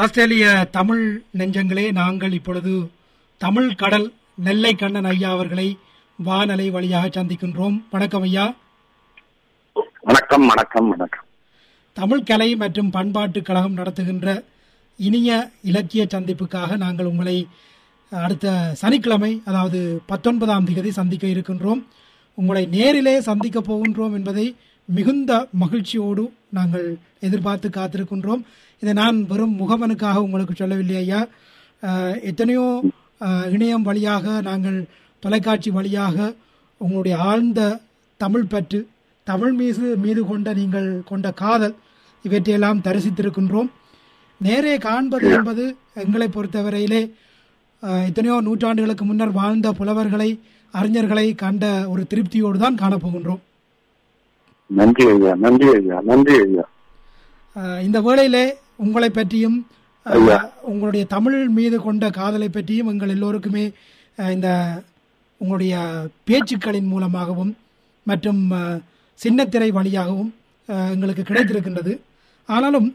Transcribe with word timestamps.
ஆஸ்திரேலிய 0.00 0.68
தமிழ் 0.70 1.22
நெஞ்சங்களே 1.38 1.92
நாங்கள் 1.92 2.32
இப்பொழுது 2.32 2.90
தமிழ் 3.38 3.74
கடல் 3.74 4.12
நெல்லை 4.36 4.74
கண்ணன் 4.74 5.04
ஐயா 5.04 5.30
அவர்களை 5.30 5.78
வானலை 6.18 6.70
வழியாக 6.70 7.08
சந்திக்கின்றோம். 7.08 7.82
வணக்கம் 7.90 8.22
ஐயா. 8.22 8.54
வணக்கம் 10.00 10.46
வணக்கம் 10.46 10.88
வணக்கம். 10.88 11.26
தமிழ் 11.92 12.22
கலை 12.22 12.56
மற்றும் 12.56 12.90
பண்பாட்டு 12.90 13.42
கழகம் 13.42 13.72
நடத்துகின்ற 13.72 14.44
இனிய 14.96 15.50
இலக்கிய 15.62 16.06
சந்திப்புக்காக 16.14 16.76
நாங்கள் 16.76 17.06
உங்களை 17.06 17.46
அடுத்த 18.10 18.74
சனிக்கிழமை 18.74 19.42
அதாவது 19.44 20.00
பத்தொன்பதாம் 20.06 20.64
தேதி 20.64 20.90
சந்திக்க 20.90 21.26
இருக்கின்றோம். 21.26 21.82
உங்களை 22.34 22.66
நேரிலே 22.66 23.20
சந்திக்க 23.20 23.60
போகின்றோம் 23.60 24.12
என்பதை 24.12 24.56
மிகுந்த 24.96 25.32
மகிழ்ச்சியோடு 25.62 26.24
நாங்கள் 26.58 26.86
எதிர்பார்த்து 27.26 27.68
காத்திருக்கின்றோம். 27.76 28.42
இதை 28.82 28.92
நான் 29.00 29.18
வெறும் 29.30 29.54
முகமனுக்காக 29.60 30.22
உங்களுக்கு 30.26 30.54
சொல்லவில்லை 30.60 30.96
ஐயா. 31.02 31.20
எத்தனையோ 32.30 32.66
இணையம் 33.54 33.86
வழியாக 33.88 34.26
நாங்கள் 34.48 34.78
தொலைக்காட்சி 35.22 35.70
வழியாக 35.78 36.16
உங்களுடைய 36.80 37.16
ஆழ்ந்த 37.30 37.60
தமிழ் 38.24 38.50
பற்று 38.52 38.80
தமிழ் 39.30 39.54
மீது 39.60 39.84
மீது 40.04 40.20
கொண்ட 40.30 40.48
நீங்கள் 40.60 40.88
கொண்ட 41.10 41.26
காதல் 41.42 41.76
இவற்றையெல்லாம் 42.24 42.82
தரிசித்திருக்கின்றோம். 42.86 43.70
நேரே 44.46 44.74
காண்பது 44.86 45.26
என்பது 45.36 45.64
எங்களை 46.04 46.28
பொறுத்தவரையிலே 46.36 47.02
எத்தனையோ 48.08 48.36
நூற்றாண்டுகளுக்கு 48.46 49.04
முன்னர் 49.10 49.38
வாழ்ந்த 49.40 49.68
புலவர்களை 49.78 50.28
அறிஞர்களை 50.74 51.26
கண்ட 51.44 51.64
ஒரு 51.92 52.02
திருப்தியோடு 52.10 52.58
தான் 52.64 52.80
காணப்போகின்றோம். 52.82 53.42
நன்றி 54.70 55.04
ஐயா 55.12 55.32
நன்றி 55.36 55.68
ஐயா 55.74 55.96
நன்றி 56.04 56.34
ஐயா 56.44 56.64
இந்த 57.80 57.98
வேளையிலே 58.00 58.44
உங்களை 58.76 59.08
பற்றியும். 59.10 59.56
உங்களுடைய 60.62 61.04
தமிழ் 61.06 61.36
மீது 61.48 61.76
கொண்ட 61.80 62.04
காதலை 62.10 62.48
பற்றியும் 62.48 62.88
எங்கள் 62.88 63.08
எல்லோருக்குமே 63.08 63.64
இந்த 64.18 64.48
உங்களுடைய 65.40 65.74
பேச்சுக்களின் 66.24 66.88
மூலமாகவும் 66.88 67.52
மற்றும் 68.06 68.40
சின்னத்திரை 69.20 69.68
வழியாகவும் 69.70 70.30
எங்களுக்கு 70.92 71.22
கிடைத்திருக்கின்றது 71.22 71.92
ஆனாலும் 72.48 72.88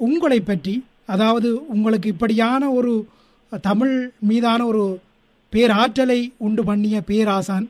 உங்களை 0.00 0.40
பற்றி 0.42 0.74
அதாவது 1.06 1.48
உங்களுக்கு 1.66 2.08
இப்படியான 2.08 2.62
ஒரு 2.70 2.92
தமிழ் 3.62 3.94
மீதான 4.22 4.60
ஒரு 4.66 4.84
பேராற்றலை 5.52 6.20
உண்டு 6.38 6.62
பண்ணிய 6.64 6.96
பேராசான் 7.02 7.66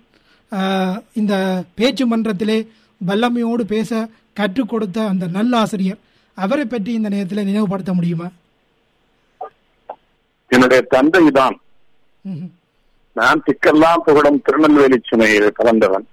இந்த 1.14 1.34
பேச்சு 1.74 2.05
மன்றத்திலே 2.06 2.58
வல்லமையோடு 3.06 3.64
பேச 3.74 3.91
கற்றுக் 4.32 4.68
கொடுத்த 4.68 4.98
அந்த 5.06 5.24
நல்லாசிரியர் 5.36 6.02
அவரை 6.38 6.64
பற்றி 6.64 6.91
இந்த 6.92 7.08
நேரத்தில் 7.08 7.48
நினைவுபடுத்த 7.48 7.92
முடியுமா? 7.94 8.28
என்னுடைய 10.50 10.82
தந்தை 10.94 11.24
தான். 11.30 11.56
நான் 13.16 13.42
திக்கெல்லாம் 13.46 14.05
புகழும் 14.06 14.42
திருநெல்வேலி 14.42 14.98
சுமையில் 15.10 15.56
கலந்தவன் 15.58 16.06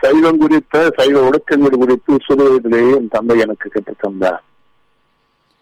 சைவம் 0.00 0.38
குறித்த 0.38 0.76
சைவ 0.96 1.16
ஒடுக்கங்கள் 1.28 1.80
குறித்து 1.82 2.12
சிறு 2.26 2.44
வயதிலேயே 2.48 2.94
என் 2.96 3.12
தந்தை 3.14 3.36
எனக்கு 3.38 3.66
கற்றுத் 3.70 4.00
தந்தார். 4.00 4.42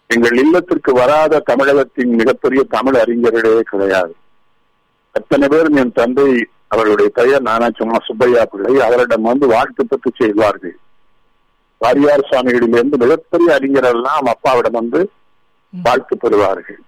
எங்கள் 0.09 0.37
இல்லத்திற்கு 0.43 0.91
வராத 0.93 1.43
தமிழகத்தின் 1.49 2.13
மிகப்பெரிய 2.21 2.61
தமிழ் 2.75 2.97
அறிஞர்களே 3.03 3.59
கிடையாது. 3.71 4.13
அத்தனை 5.15 5.47
பேரும் 5.47 5.75
என் 5.75 5.97
தந்தை 5.99 6.29
அவருடைய 6.71 7.11
பெயர் 7.13 7.43
நானாச்சுமா 7.43 7.97
சுப்பையா 8.05 8.45
பிள்ளை. 8.45 8.81
அவரிடம் 8.81 9.21
வந்து 9.21 9.47
வாழ்த்து 9.47 9.85
பெற்று 9.85 10.11
செய்வார்கள். 10.17 10.77
வாரியார் 11.81 12.27
சுவாமிகளிலிருந்து 12.31 12.97
மிகப்பெரிய 12.97 13.59
அறிஞரெல்லாம் 13.61 14.25
அப்பாவிடம் 14.25 14.71
வந்து 14.71 15.09
வாழ்த்து 15.83 16.17
பெறுவார்கள். 16.17 16.79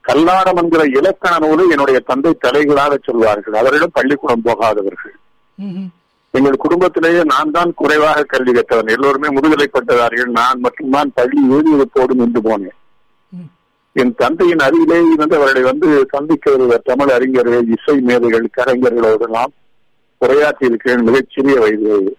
கல்லாடம் 0.00 0.56
என்கிற 0.56 0.84
இலக்கண 0.84 1.46
நூலை 1.46 1.68
என்னுடைய 1.68 2.00
தந்தை 2.00 2.38
தலைகளாக 2.44 2.98
சொல்வார்கள். 3.04 3.54
அவரிடம் 3.54 3.90
பள்ளிக்கூடம் 3.92 4.42
போகாதவர்கள். 4.42 5.16
எங்கள் 6.30 6.56
குடும்பத்திலேயே 6.56 7.22
நான் 7.24 7.50
தான் 7.50 7.74
குறைவாக 7.74 8.22
கல்வி 8.22 8.52
கற்றவன். 8.52 8.88
எல்லோருமே 8.88 9.28
முதுகலை 9.28 9.66
பட்டதார்கள். 9.66 10.24
நான் 10.24 10.58
மட்டும்தான் 10.58 11.12
பள்ளி 11.14 11.48
ஊதியத்தோடு 11.48 12.14
நின்று 12.14 12.40
போனேன். 12.40 12.76
ம். 12.76 12.83
என் 13.96 14.14
தந்தையின் 14.20 14.62
அருகிலே 14.66 14.96
இருந்து 15.14 15.36
அவர்களை 15.38 15.62
வந்து 15.70 15.88
சந்திக்க 16.12 16.44
வருகிற 16.52 16.78
தமிழ் 16.88 17.12
அறிஞர்கள் 17.16 17.68
இசை 17.74 17.94
மேதைகள் 18.08 18.46
கலைஞர்களோடெல்லாம் 18.56 19.52
உரையாற்றி 20.20 20.64
இருக்கிறேன். 20.70 21.04
மிகச்சிறிய 21.08 21.56
வயதிலேயே 21.64 22.14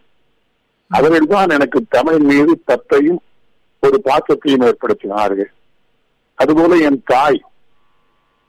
அவர்கள் 0.92 1.32
தான் 1.34 1.54
எனக்கு 1.58 1.80
தமிழ் 1.96 2.22
மீது 2.30 2.54
தத்தையும் 2.70 3.20
ஒரு 3.84 3.98
பாக்கத்தையும் 4.08 4.66
ஏற்படுத்தினார்கள். 4.68 5.52
அதுபோல 6.40 6.78
என் 6.90 7.02
தாய் 7.12 7.40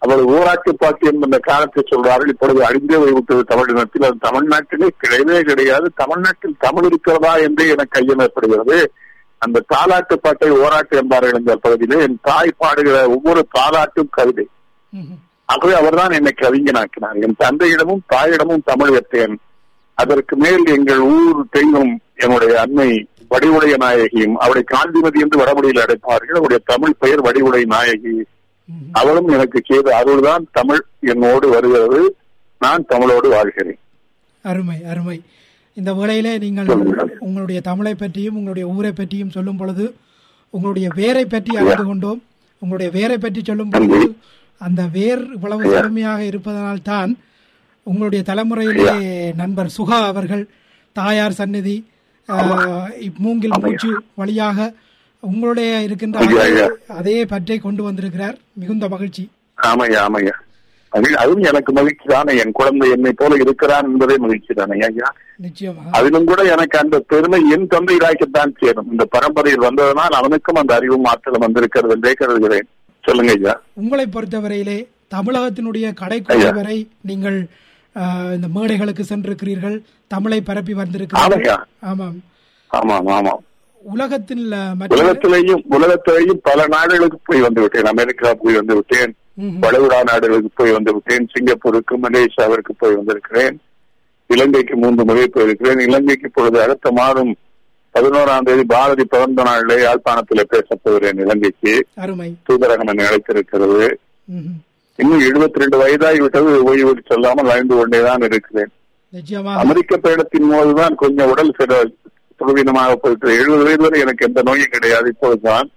அவள் 0.02 0.22
ஊராட்சி 0.34 0.72
பாட்டியம் 0.80 1.22
என்ற 1.26 1.38
காலத்தை 1.48 1.82
சொல்றார்கள் 1.90 2.32
இப்பொழுது 2.32 2.60
அழிந்தே 2.68 2.96
வைவிட்டது 3.02 3.42
தமிழினத்தில் 3.52 4.06
அது 4.08 4.18
தமிழ்நாட்டிலே 4.26 4.88
கிடையவே 5.02 5.38
கிடையாது. 5.50 5.86
தமிழ்நாட்டில் 6.02 6.60
தமிழ் 6.66 6.88
இருக்கிறதா 6.90 7.32
என்றே 7.46 7.66
எனக்கு 7.74 7.98
ஐயம் 8.00 8.22
ஏற்படுகிறது. 8.26 8.78
அந்த 9.38 9.62
தாலாட்டு 9.74 10.14
பாட்டை 10.14 10.50
ஓராட்டு 10.50 10.94
என்பார்கள் 10.96 11.38
என்ற 11.38 11.56
பகுதியிலே 11.56 12.02
என் 12.02 12.18
தாய் 12.22 12.58
பாடுகிற 12.60 12.96
ஒவ்வொரு 13.08 13.42
தாலாட்டும் 13.58 14.10
கவிதை. 14.10 14.46
ஆகவே 15.44 15.74
அவர்தான் 15.74 16.10
என்னை 16.10 16.32
கவிஞனாக்கினார். 16.36 17.18
என் 17.24 17.36
தந்தையிடமும் 17.38 18.02
தாயிடமும் 18.14 18.64
தமிழ் 18.64 18.94
வைத்தேன் 18.94 19.34
அதற்கு 19.94 20.36
மேல் 20.36 20.64
எங்கள் 20.66 21.02
ஊர் 21.16 21.44
தெய்வம் 21.50 21.92
என்னுடைய 22.14 22.54
அன்னை 22.60 22.90
வடிவுடைய 23.30 23.74
நாயகியும் 23.84 24.34
அவளை 24.34 24.62
காந்திமதி 24.62 25.20
என்று 25.20 25.38
வடமொழியில் 25.38 25.82
அடைப்பார்கள் 25.82 26.38
அவருடைய 26.40 26.60
தமிழ் 26.64 26.98
பெயர் 26.98 27.22
வடிவுடை 27.22 27.62
நாயகி. 27.64 28.14
அவளும் 28.92 29.28
எனக்கு 29.28 29.58
செய்த 29.64 29.88
அருள்தான் 30.00 30.44
தமிழ் 30.52 30.82
என்னோடு 31.00 31.48
வருகிறது. 31.48 32.00
நான் 32.58 32.84
தமிழோடு 32.88 33.28
வாழ்கிறேன். 33.28 33.78
அருமை 34.42 34.78
அருமை. 34.90 35.16
இந்த 35.80 35.90
வேளையிலே 35.98 36.32
நீங்கள். 36.44 36.68
உங்களுடைய 37.26 37.58
தமிழை 37.68 37.94
பற்றியும் 38.02 38.36
உங்களுடைய 38.38 38.66
ஊரை 38.74 38.92
பற்றியும் 39.00 39.34
சொல்லும் 39.36 39.58
பொழுது 39.60 39.86
உங்களுடைய 40.54 40.88
வேரை 41.00 41.24
பற்றி 41.34 41.52
அறிந்து 41.60 41.84
கொண்டோம். 41.88 42.20
உங்களுடைய 42.62 42.90
வேரை 42.98 43.16
பற்றி 43.24 43.40
சொல்லும் 43.48 43.72
பொழுது 43.74 44.00
அந்த 44.66 44.82
வேர் 44.96 45.24
இவ்வளவு 45.36 45.62
செழுமையாக 45.74 46.20
இருப்பதனால் 46.30 46.86
தான் 46.90 47.10
உங்களுடைய 47.90 48.22
தலைமுறையிலே 48.30 48.94
நண்பர் 49.40 49.74
சுகா 49.76 49.98
அவர்கள் 50.12 50.44
தாயார் 50.96 51.38
சந்நிதி 51.40 51.76
மூங்கில் 53.24 53.60
மூச்சு 53.64 53.90
வழியாக 54.20 54.68
உங்களுடைய 55.22 55.70
இருக்கின்ற. 55.86 56.24
அதே 57.00 57.18
பற்றை 57.32 57.58
கொண்டு 57.66 57.82
வந்திருக்கிறார். 57.88 58.36
மிகுந்த 58.60 58.88
மகிழ்ச்சி. 58.94 59.24
ஆமையா 59.70 60.00
ஆமையா 60.06 60.34
அது 60.92 61.08
அதுவும் 61.22 61.46
எனக்கு 61.50 61.70
மகிழ்ச்சி 61.72 62.06
தானே. 62.08 62.32
என் 62.42 62.54
குழந்தை 62.58 62.86
என்னை 62.94 63.12
போல 63.20 63.36
இருக்கிறான் 63.44 63.88
என்பதே 63.90 64.16
மகிழ்ச்சி 64.24 64.52
தானே 64.58 64.76
ஐயா? 64.88 65.08
அதிலும் 65.98 66.28
கூட 66.30 66.40
எனக்கு 66.54 66.76
அந்த 66.82 66.96
பெருமை 67.12 67.40
என் 67.54 67.66
தந்தை 67.72 67.96
ராய்க்கத்தான் 68.04 68.56
சேரும் 68.60 68.90
இந்த 68.92 69.04
பரம்பரையில் 69.14 69.66
வந்ததனால் 69.66 70.18
அவனுக்கும் 70.20 70.60
அந்த 70.62 70.74
அறிவும் 70.78 71.08
ஆற்றலும் 71.12 71.44
வந்திருக்கிறது 71.46 71.94
என்றே 71.96 72.12
கருதுகிறேன். 72.20 72.68
சொல்லுங்க 73.04 73.32
ஐயா. 73.38 73.54
உங்களை 73.82 74.06
பொறுத்தவரையிலே 74.14 74.78
தமிழகத்தினுடைய 75.14 75.86
கடைக்கோடி 76.02 76.48
வரை 76.60 76.78
நீங்கள் 77.10 77.38
இந்த 78.36 78.48
மேடைகளுக்கு 78.56 79.04
சென்றிருக்கிறீர்கள். 79.10 79.76
தமிழை 80.14 80.40
பரப்பி 80.48 80.74
வந்திருக்கிறீர்கள். 80.80 81.60
ஆமாம் 81.90 82.16
ஆமாம். 82.70 83.06
ஆமாம் 83.18 83.42
உலகத்தில் 83.82 84.44
உலகத்திலேயும் 84.94 85.62
உலகத்திலேயும் 85.76 86.40
பல 86.48 86.60
நாடுகளுக்கு 86.74 87.18
போய் 87.28 87.44
வந்து 87.46 87.60
விட்டேன் 87.62 87.90
அமெரிக்கா 87.92 88.34
போய் 88.42 88.58
வந்து 88.60 88.74
விட்டேன். 88.78 89.12
வளைகுடா 89.38 89.98
நாடுகளுக்கு 90.02 90.50
போய் 90.54 90.72
வந்து 90.72 90.92
விட்டேன் 90.94 91.28
சிங்கப்பூருக்கு 91.34 91.94
மலேசியாவிற்கு 91.98 92.72
போய் 92.78 92.94
வந்திருக்கிறேன் 92.94 93.56
இலங்கைக்கு 94.26 94.76
மூன்று 94.76 95.04
முறை 95.04 95.30
போயிருக்கிறேன். 95.34 95.80
இலங்கைக்கு 95.80 96.26
இப்பொழுது 96.26 96.62
அடுத்த 96.62 96.90
மாதம் 96.90 97.36
பதினோராம் 97.94 98.42
தேதி 98.42 98.64
பாரதி 98.64 99.04
பிறந்த 99.04 99.42
நாளிலே 99.42 99.76
யாழ்ப்பாணத்திலே 99.84 100.44
போகிறேன் 100.82 101.18
இலங்கைக்கு. 101.18 101.74
தூதரகம் 102.48 102.90
என்னை 102.92 103.04
அழைத்திருக்கிறது. 103.04 103.86
இன்னும் 104.98 105.20
எழுபத்தி 105.20 105.62
ரெண்டு 105.62 105.76
வயதாகி 105.78 106.20
விட்டது 106.20 106.64
ஓய்வு 106.64 107.02
சொல்லாமல் 107.08 107.44
வாழ்ந்து 107.44 107.74
கொண்டேதான் 107.76 108.22
இருக்கிறேன் 108.22 108.72
அமெரிக்க 109.62 109.96
பயணத்தின் 109.96 110.50
போதுதான் 110.50 110.94
கொஞ்சம் 110.94 111.30
உடல் 111.30 111.56
சில 111.58 111.72
சுகவீனமாக 112.40 112.92
போயிட்டு 112.92 113.36
எழுபது 113.38 113.64
வயது 113.64 113.82
வரை 113.82 114.00
எனக்கு 114.00 114.26
எந்த 114.26 114.42
நோயும் 114.42 114.72
கிடையாது. 114.72 115.08
இப்போதுதான். 115.08 115.70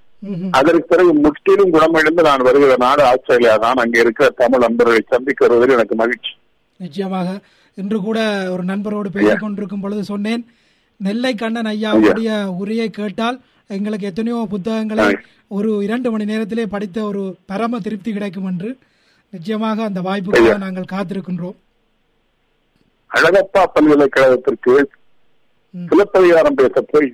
அதற்கு 0.51 0.87
பிறகு 0.87 1.13
முற்றிலும் 1.15 1.71
குணமடைந்து 1.71 2.21
நான் 2.21 2.41
வருகிற 2.41 2.75
நாடு 2.77 3.03
ஆஸ்திரேலியா 3.03 3.57
தான். 3.57 3.77
அங்கே 3.77 3.99
இருக்கிற 3.99 4.29
தமிழ் 4.37 4.59
நண்பர்களை 4.59 5.01
சந்திக்க 5.07 5.47
வருவதில் 5.47 5.75
எனக்கு 5.75 5.95
மகிழ்ச்சி. 5.95 6.31
நிச்சயமாக. 6.79 7.29
இன்று 7.77 7.99
கூட 7.99 8.19
ஒரு 8.49 8.63
நண்பரோடு 8.63 9.09
பேசிக் 9.09 9.39
கொண்டிருக்கும் 9.39 9.79
பொழுது 9.79 10.03
சொன்னேன் 10.03 10.43
நெல்லை 10.99 11.35
கண்ணன் 11.35 11.65
ஐயாவுடைய 11.65 12.29
உரையை 12.57 12.89
கேட்டால் 12.89 13.37
எங்களுக்கு 13.69 14.07
எத்தனையோ 14.07 14.45
புத்தகங்களை 14.49 15.05
ஒரு 15.47 15.83
இரண்டு 15.83 16.11
மணி 16.11 16.25
நேரத்திலே 16.25 16.65
படித்த 16.65 17.03
ஒரு 17.03 17.21
பரம 17.45 17.79
திருப்தி 17.79 18.13
கிடைக்கும் 18.13 18.45
என்று 18.45 18.69
நிச்சயமாக 19.33 19.83
அந்த 19.83 20.01
வாய்ப்புக்காக 20.01 20.57
நாங்கள் 20.57 20.91
காத்திருக்கின்றோம். 20.91 21.57
அழகப்பா 23.11 23.61
பல்கலைக்கழகத்திற்கு 23.73 24.73
ம். 25.73 25.87
சிலப்பதிகாரம் 25.87 26.55
பேச 26.55 26.81
போய். 26.91 27.09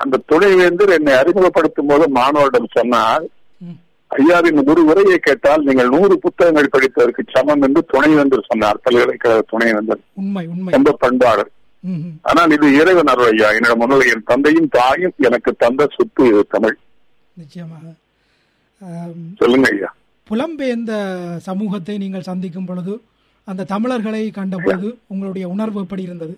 அந்த 0.00 0.20
துணைவேந்தர் 0.28 0.92
என்னை 0.96 1.12
அறிமுகப்படுத்தும் 1.14 1.88
போது 1.88 2.04
மாணவரிடம் 2.16 2.74
சொன்னார் 2.74 3.24
ம். 3.60 3.76
ஐயாவின் 4.10 4.60
ஒரு 4.64 4.82
உரையை 4.88 5.18
கேட்டால் 5.20 5.66
நீங்கள் 5.66 5.92
நூறு 5.94 6.14
புத்தகங்கள் 6.24 6.72
படித்ததற்கு 6.74 7.22
சமம் 7.32 7.62
என்று 7.62 7.82
துணைவேந்தர் 7.92 8.48
சொன்னார் 8.50 8.82
பல்கலைக்கழக 8.84 9.44
துணைவேந்தர் 9.50 10.02
ரொம்ப 10.74 10.96
பண்பாளர். 11.02 11.50
ஆனால் 12.24 12.52
இது 12.54 12.66
இறைவன் 12.78 13.10
ஐயா 13.26 13.48
என்னிடம் 13.52 13.80
முன்னிலை 13.80 14.06
என் 14.12 14.24
தந்தையும் 14.24 14.70
தாயும் 14.72 15.16
எனக்கு 15.26 15.50
தந்த 15.60 15.88
சொத்து 15.92 16.22
இது 16.26 16.42
தமிழ் 16.54 16.76
சொல்லுங்க 19.40 19.68
ஐயா 19.70 19.90
புலம்பெயர்ந்த 20.26 20.94
சமூகத்தை 21.44 21.94
நீங்கள் 21.98 22.28
சந்திக்கும் 22.28 22.66
பொழுது 22.66 22.94
அந்த 23.48 23.66
தமிழர்களை 23.70 24.22
கண்ட 24.32 24.56
பொழுது 24.58 24.88
உங்களுடைய 25.06 25.44
உணர்வு 25.48 25.78
எப்படி 25.82 26.02
இருந்தது. 26.02 26.34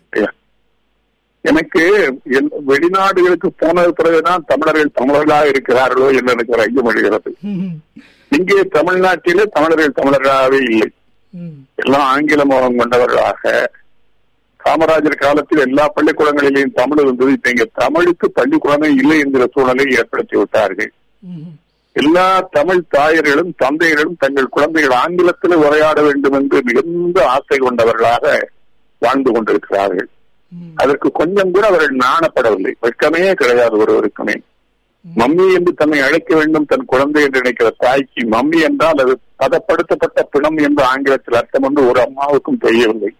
எனக்கு 1.40 2.12
என் 2.24 2.50
வெளிநாடுகளுக்கு 2.68 3.48
போனது 3.56 3.92
பிறகுதான் 3.92 4.44
தமிழர்கள் 4.46 4.96
தமிழர்களாக 5.00 5.48
இருக்கிறார்களோ 5.48 6.06
என்று 6.16 6.32
எனக்கு 6.32 6.52
ஒரு 6.52 6.62
ஐயம் 6.62 6.84
எழுகிறது. 6.84 7.36
இங்கே 8.38 8.60
தமிழ்நாட்டிலே 8.60 9.44
தமிழர்கள் 9.46 9.96
தமிழர்களாகவே 10.02 10.60
இல்லை. 10.70 10.90
எல்லாம் 11.74 12.00
ஆங்கில 12.00 12.44
மோகம் 12.44 12.76
கொண்டவர்களாக. 12.76 13.70
காமராஜர் 14.64 15.16
காலத்தில் 15.16 15.58
எல்லா 15.58 15.92
பள்ளிக்கூடங்களிலேயும் 15.96 16.74
தமிழ் 16.74 16.98
இருந்தது. 16.98 17.32
இப்ப 17.32 17.48
இங்க 17.48 17.66
தமிழுக்கு 17.74 18.32
பள்ளிக்கூடமே 18.34 18.96
இல்லை 18.96 19.18
என்கிற 19.18 19.46
சூழலை 19.52 19.96
ஏற்படுத்தி 19.96 20.36
விட்டார்கள். 20.36 20.92
எல்லா 21.92 22.48
தமிழ் 22.50 22.82
தாயர்களும் 22.96 23.52
தந்தையர்களும் 23.64 24.16
தங்கள் 24.18 24.48
குழந்தைகள் 24.48 24.96
ஆங்கிலத்தில் 24.96 25.54
உரையாட 25.54 26.02
வேண்டும் 26.02 26.32
என்று 26.32 26.62
மிகுந்த 26.62 27.28
ஆசை 27.28 27.58
கொண்டவர்களாக 27.58 28.48
வாழ்ந்து 28.98 29.32
கொண்டிருக்கிறார்கள். 29.32 30.08
அதற்கு 30.74 31.08
கொஞ்சம் 31.12 31.50
கூட 31.54 31.64
அவர்கள் 31.66 32.02
நாணப்படவில்லை. 32.04 32.72
வெட்கமே 32.84 33.22
கிடையாது 33.40 33.76
ஒருவருக்குமே. 33.78 34.36
மம்மி 35.04 35.46
என்று 35.56 35.72
தன்னை 35.74 35.98
அழைக்க 36.00 36.30
வேண்டும் 36.36 36.66
தன் 36.66 36.84
குழந்தை 36.84 37.20
என்று 37.22 37.40
நினைக்கிற 37.40 37.68
தாய்க்கு 37.78 38.22
மம்மி 38.34 38.58
என்றால் 38.60 39.00
அது 39.04 39.12
பதப்படுத்தப்பட்ட 39.42 40.22
பிணம் 40.30 40.58
என்று 40.66 40.82
ஆங்கிலத்தில் 40.82 41.38
அர்த்தம் 41.40 41.66
என்று 41.68 41.82
ஒரு 41.88 42.00
அம்மாவுக்கும் 42.06 42.62
தெரியவில்லை. 42.64 43.12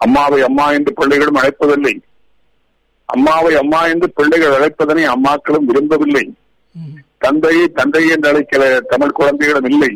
அம்மாவை 0.00 0.40
அம்மா 0.42 0.66
என்று 0.72 0.92
பிள்ளைகளும் 0.92 1.40
அழைப்பதில்லை. 1.40 1.94
அம்மாவை 3.08 3.52
அம்மா 3.54 3.80
என்று 3.86 4.08
பிள்ளைகள் 4.10 4.56
அழைப்பதனை 4.58 5.04
அம்மாக்களும் 5.14 5.68
விரும்பவில்லை. 5.70 6.24
தந்தையை 7.18 7.64
தந்தை 7.68 8.02
என்று 8.08 8.28
அழைக்கிற 8.28 8.62
தமிழ் 8.88 9.16
குழந்தைகளும் 9.18 9.68
இல்லை. 9.70 9.92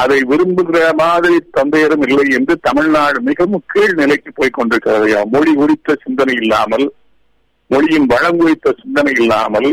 அதை 0.00 0.18
விரும்புகிற 0.30 0.78
மாதிரி 0.96 1.36
தந்தையரும் 1.56 2.04
இல்லை 2.06 2.26
என்று 2.36 2.54
தமிழ்நாடு 2.66 3.18
மிகவும் 3.28 3.64
கீழ் 3.72 3.94
நிலைக்கு 4.00 4.30
போய் 4.32 4.56
கொண்டிருக்கிறது. 4.56 5.06
மொழி 5.34 5.52
குறித்த 5.54 5.96
சிந்தனை 6.04 6.34
இல்லாமல் 6.42 6.86
மொழியின் 7.70 8.08
வளம் 8.10 8.38
குறித்த 8.40 8.74
சிந்தனை 8.80 9.12
இல்லாமல் 9.20 9.68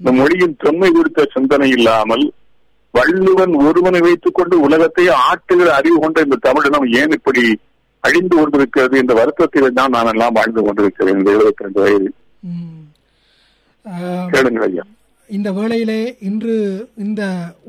இந்த 0.00 0.10
மொழியின் 0.18 0.56
தொன்மை 0.62 0.90
குறித்த 0.90 1.28
சிந்தனை 1.34 1.68
இல்லாமல் 1.76 2.24
வள்ளுவன் 2.94 3.54
ஒருவனை 3.64 4.00
வைத்துக் 4.00 4.36
கொண்டு 4.36 4.56
உலகத்தை 4.66 5.04
ஆட்டுகிற 5.26 5.68
அறிவு 5.78 5.98
கொண்ட 5.98 6.20
இந்த 6.26 6.38
தமிழினம் 6.44 6.86
ஏன் 7.00 7.14
இப்படி 7.18 7.42
அழிந்து 8.04 8.34
கொண்டிருக்கிறது 8.36 8.94
என்ற 8.98 9.12
வருத்தத்தில் 9.14 9.76
தான் 9.78 9.94
நான் 9.94 10.10
எல்லாம் 10.12 10.36
வாழ்ந்து 10.36 10.62
கொண்டிருக்கிறேன் 10.62 11.18
இந்த 11.18 11.30
எழுபத்தி 11.36 11.66
ரெண்டு 11.66 11.80
வயதில். 11.82 12.14
கேளுங்கள் 14.32 14.66
ஐயா 14.68 14.84
இந்த 15.30 15.48
வேளையிலே 15.52 16.00
இன்று 16.28 16.54
இந்த 16.96 17.22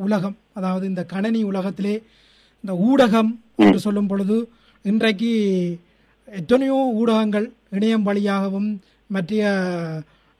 உலகம் 0.05 0.35
அதாவது 0.57 0.85
இந்த 0.87 1.01
கணனி 1.13 1.41
உலகத்திலே 1.43 1.95
இந்த 2.63 2.73
ஊடகம் 2.87 3.31
என்று 3.59 3.79
சொல்லும் 3.79 4.07
பொழுது 4.07 4.37
இன்றைக்கு 4.85 5.31
எத்தனையோ 6.27 6.77
ஊடகங்கள் 7.01 7.47
இணையம் 7.71 8.07
வழியாகவும் 8.09 8.69
மற்ற 9.07 9.41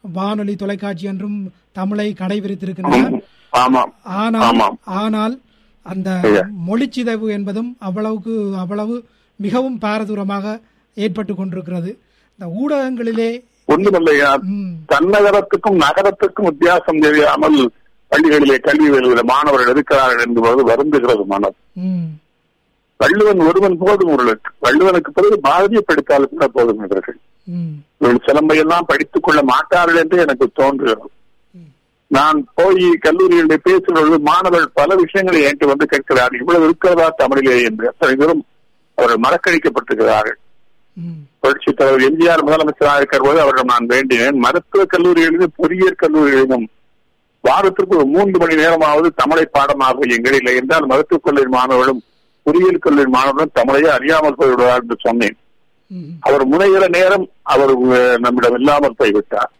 வானொலி 0.04 0.54
தொலைக்காட்சி 0.56 1.06
என்றும் 1.12 1.38
தமிழை 1.72 2.08
கடைபிடித்திருக்கின்றன. 2.20 3.20
ஆனால். 3.54 3.92
ஆனால் 5.00 5.36
அந்த 5.86 6.10
ஐயா. 6.30 6.44
மொழிச்சிதைவு 6.68 7.28
என்பதும் 7.30 7.70
அவ்வளவுக்கு 7.88 8.34
அவ்வளவு 8.64 8.96
மிகவும் 9.40 9.78
பாரதூரமாக 9.82 10.46
ஏற்பட்டு 10.98 11.34
கொண்டிருக்கிறது. 11.36 11.92
இந்த 12.40 12.48
ஊடகங்களிலே 12.62 13.30
ஒன்றுமில்லையா? 13.68 14.30
தன்னகரத்துக்கும் 14.92 15.80
நகரத்துக்கும் 15.86 16.48
வித்தியாசம் 16.50 17.04
தெரியாமல் 17.06 17.58
பள்ளிகளிலே 18.18 18.60
கல்வி 18.60 18.90
வெல்கிற 18.90 19.24
மாணவர்கள் 19.24 19.74
இருக்கிறார்கள் 19.74 20.24
என்பது 20.26 20.64
வருந்துகிறது 20.70 21.26
மனம். 21.26 21.58
வள்ளுவன் 23.00 23.40
ஒருவன் 23.40 23.78
போதும் 23.78 24.10
உங்களுக்கு 24.10 24.50
வள்ளுவனுக்கு 24.62 25.10
பிறகு 25.10 25.40
பாரதிய 25.44 25.82
படித்தாலும் 25.82 26.30
கூட 26.30 26.48
போதும் 26.48 26.84
இவர்கள். 26.84 27.18
ம், 27.48 27.74
இவர்கள் 28.00 28.26
சிலம்பையெல்லாம் 28.28 28.88
படித்துக் 28.88 29.24
கொள்ள 29.24 29.42
மாட்டார்கள் 29.44 29.96
என்று 29.96 30.18
எனக்கு 30.18 30.52
தோன்றுகிறது. 30.54 31.08
நான் 32.12 32.48
போய் 32.54 32.86
கல்லூரிகளில் 33.00 33.64
பேசும்பொழுது 33.66 34.20
மாணவர்கள் 34.22 34.72
பல 34.74 34.96
விஷயங்களை 34.96 35.42
என்கிட்ட 35.42 35.66
வந்து 35.66 35.86
கேட்கிறார்கள் 35.86 36.40
இவ்வளவு 36.40 36.66
இருக்கிறதா 36.66 37.10
தமிழிலே 37.18 37.62
என்று 37.62 37.88
அத்தனை 37.88 38.16
தூரம் 38.16 38.44
அவர்கள் 38.98 39.24
மறக்கடிக்கப்பட்டிருக்கிறார்கள். 39.24 40.40
புரட்சி 41.42 41.74
தலைவர் 41.74 42.06
எம்ஜிஆர் 42.08 42.46
முதலமைச்சராக 42.46 42.96
இருக்கிற 42.96 43.22
போது 43.24 43.42
அவரிடம் 43.42 43.66
நான் 43.66 43.90
வேண்டினேன். 43.90 44.38
மருத்துவ 44.38 44.86
கல்லூரிகளிலும் 44.86 45.56
பொறியியல் 45.56 46.02
கல்லூரிகளிலும் 46.02 46.66
வாரத்திற்கு 47.44 47.98
ஒரு 47.98 48.06
மூன்று 48.14 48.38
மணி 48.42 48.56
நேரமாவது 48.62 49.08
தமிழை 49.22 49.46
பாடமாக 49.56 50.08
எங்கள் 50.16 50.38
இல்லை 50.40 50.54
என்றால் 50.62 50.90
மருத்துவக் 50.92 51.26
கல்லூரி 51.26 51.52
மாணவர்களும் 51.58 52.02
பொறியியல் 52.46 52.84
கல்லூரி 52.86 53.12
மாணவர்களும் 53.16 53.58
தமிழையே 53.60 53.90
அறியாமல் 53.98 54.40
போய்விடுவார் 54.40 54.82
என்று 54.84 54.98
சொன்னேன். 55.06 55.38
அவர் 56.28 56.44
முனைகிற 56.54 56.86
நேரம் 56.98 57.26
அவர் 57.54 57.74
நம்மிடம் 58.26 58.58
இல்லாமல் 58.60 58.98
போய்விட்டார். 59.02 59.52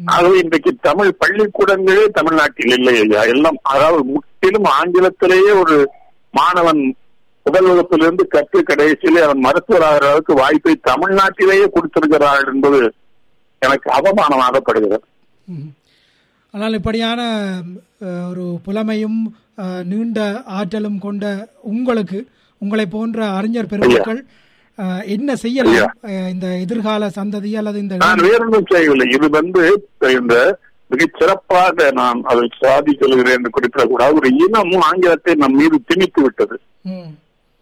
ஆகவே 0.00 0.36
இன்றைக்கு 0.38 0.70
தமிழ் 0.88 1.10
பள்ளிக்கூடங்களே 1.22 2.04
தமிழ்நாட்டில் 2.18 2.74
இல்லை 2.78 2.94
ஐயா. 3.02 3.22
எல்லாம் 3.34 3.58
அதாவது 3.72 4.02
முற்றிலும் 4.14 4.68
ஆங்கிலத்திலேயே 4.78 5.52
ஒரு 5.62 5.76
மாணவன் 6.34 6.82
முதல் 7.46 7.68
வகுப்பிலிருந்து 7.68 8.24
கற்று 8.34 8.60
கடைசியிலே 8.62 9.20
அவன் 9.26 9.44
மருத்துவராகிற 9.46 10.06
அளவுக்கு 10.08 10.34
வாய்ப்பை 10.34 10.74
தமிழ்நாட்டிலேயே 10.90 11.66
கொடுத்திருக்கிறார்கள் 11.74 12.52
என்பது 12.54 12.80
எனக்கு 13.62 13.88
அவமானமாகப்படுகிறது. 13.98 15.06
ஆனால் 16.54 16.76
இப்படியான 16.78 17.20
ஒரு 18.30 18.44
புலமையும் 18.66 19.20
நீண்ட 19.90 20.20
ஆற்றலும் 20.58 20.98
கொண்ட 20.98 21.24
உங்களுக்கு 21.72 22.18
உங்களை 22.62 22.86
போன்ற 22.94 23.18
அறிஞர் 23.38 23.70
பெருமக்கள் 23.72 24.20
என்ன 25.14 25.30
செய்யலாம்? 25.42 25.92
இந்த 26.32 26.46
எதிர்கால 26.64 27.08
சந்ததி 27.18 27.50
அல்லது 27.60 27.78
இந்த 27.82 27.96
நான் 28.04 28.24
வேறொன்றும் 28.28 28.70
செய்யவில்லை. 28.72 29.06
இது 29.16 29.26
வந்து 29.38 29.62
இந்த 30.20 30.34
மிகச் 30.90 31.16
சிறப்பாக 31.18 31.86
நான் 32.00 32.18
அதை 32.30 32.44
சாதி 32.62 32.92
சொல்கிறேன் 33.00 33.36
என்று 33.38 33.54
குறிப்பிடக்கூடாது. 33.56 34.18
ஒரு 34.20 34.28
இனம் 34.44 34.74
ஆங்கிலத்தை 34.88 35.34
நம் 35.42 35.56
மீது 35.60 35.78
திணித்து 35.90 36.20
விட்டது. 36.22 36.56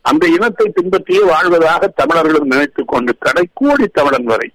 அந்த 0.04 0.24
இனத்தை 0.36 0.66
பின்பற்றியே 0.78 1.22
வாழ்வதாக 1.30 1.92
தமிழர்களும் 2.00 2.50
நினைத்துக் 2.52 2.90
கொண்டு 2.92 3.12
கடைக்கோடி 3.26 3.86
தமிழன் 3.98 4.28
வரை 4.32 4.48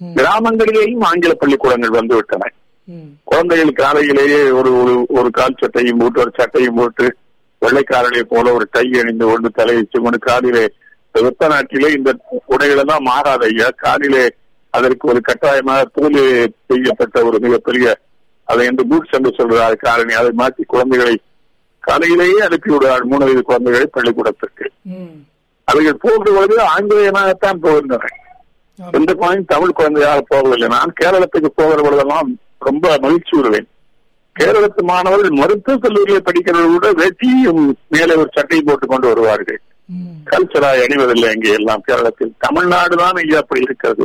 கிராமங்களிலேயும் 0.00 1.04
ஆங்கில 1.10 1.34
பள்ளிக்கூடங்கள் 1.42 1.98
வந்து 1.98 2.14
விட்டன. 2.18 2.48
ம், 2.50 2.63
குழந்தைகள் 3.28 3.72
காலையிலேயே 3.78 4.40
ஒரு 4.52 4.70
ஒரு 5.16 5.28
கால் 5.32 5.60
சட்டையும் 5.60 6.00
போட்டு 6.00 6.20
ஒரு 6.20 6.32
சட்டையும் 6.38 6.78
போட்டு 6.78 7.06
வெள்ளைக்காரர்களை 7.62 8.24
போல 8.26 8.52
ஒரு 8.52 8.66
டை 8.72 8.86
அணிந்து 9.00 9.26
கொண்டு 9.26 9.50
தலை 9.58 9.74
வச்சு 9.76 9.98
கொண்டு 10.00 10.18
காலிலே 10.26 10.64
வெப்ப 11.14 11.46
நாட்டிலே 11.46 11.88
இந்த 11.96 12.10
உடைகள் 12.48 12.80
எல்லாம் 12.82 13.04
மாறாத 13.04 13.42
ஐயா. 13.50 13.68
காலிலே 13.82 14.24
அதற்கு 14.74 15.04
ஒரு 15.08 15.20
கட்டாயமாக 15.22 15.82
தூள் 15.96 16.18
செய்யப்பட்ட 16.68 17.22
ஒரு 17.24 17.38
மிகப்பெரிய 17.44 17.86
அதை 18.48 18.64
என்று 18.66 18.84
பூட்ஸ் 18.88 19.14
என்று 19.16 19.30
சொல்கிறார் 19.36 19.76
காரணி. 19.84 20.12
அதை 20.14 20.32
மாற்றி 20.34 20.62
குழந்தைகளை 20.66 21.14
காலையிலேயே 21.84 22.40
அனுப்பி 22.40 22.70
விடுவார் 22.72 23.04
மூணு 23.04 23.24
வயது 23.24 23.42
குழந்தைகளை 23.44 23.86
பள்ளிக்கூடத்திற்கு. 23.88 24.66
ம். 24.92 25.14
அவைகள் 25.68 26.02
போகிற 26.02 26.28
பொழுது 26.30 26.56
ஆங்கிலேயனாகத்தான் 26.74 27.62
போகின்றன 27.64 28.10
ஆம். 28.78 28.92
எந்த 28.96 29.10
குழந்தையும் 29.14 29.50
தமிழ் 29.52 29.76
குழந்தையாக 29.78 30.22
போவதில்லை 30.30 30.68
நான் 30.70 30.96
கேரளத்துக்கு 31.00 31.50
போகிற 31.54 31.78
பொழுதெல்லாம் 31.82 32.30
ரொம்ப 32.64 32.98
மகிழ்ச்சி 32.98 33.36
விடுவேன் 33.36 33.68
கேரளத்து 34.36 34.82
மாணவர்கள் 34.84 35.38
மருத்துவக் 35.40 35.82
கல்லூரியில் 35.82 36.26
படிக்கிறவர்கள் 36.26 36.74
கூட 36.74 36.88
வெட்டியும் 36.92 37.62
மேலே 37.88 38.14
ஒரு 38.14 38.30
சட்டை 38.34 38.62
போட்டுக் 38.62 38.90
கொண்டு 38.90 39.08
வருவார்கள். 39.08 39.60
ம், 39.88 40.14
கல்ச்சராய் 40.24 40.82
அணிவதில்லை 40.84 41.34
இங்கே 41.34 41.52
எல்லாம் 41.52 41.82
கேரளத்தில். 41.86 42.32
தமிழ்நாடு 42.38 42.96
தான் 42.96 43.16
இங்கே 43.16 43.36
அப்படி 43.36 43.60
இருக்கிறது. 43.60 44.04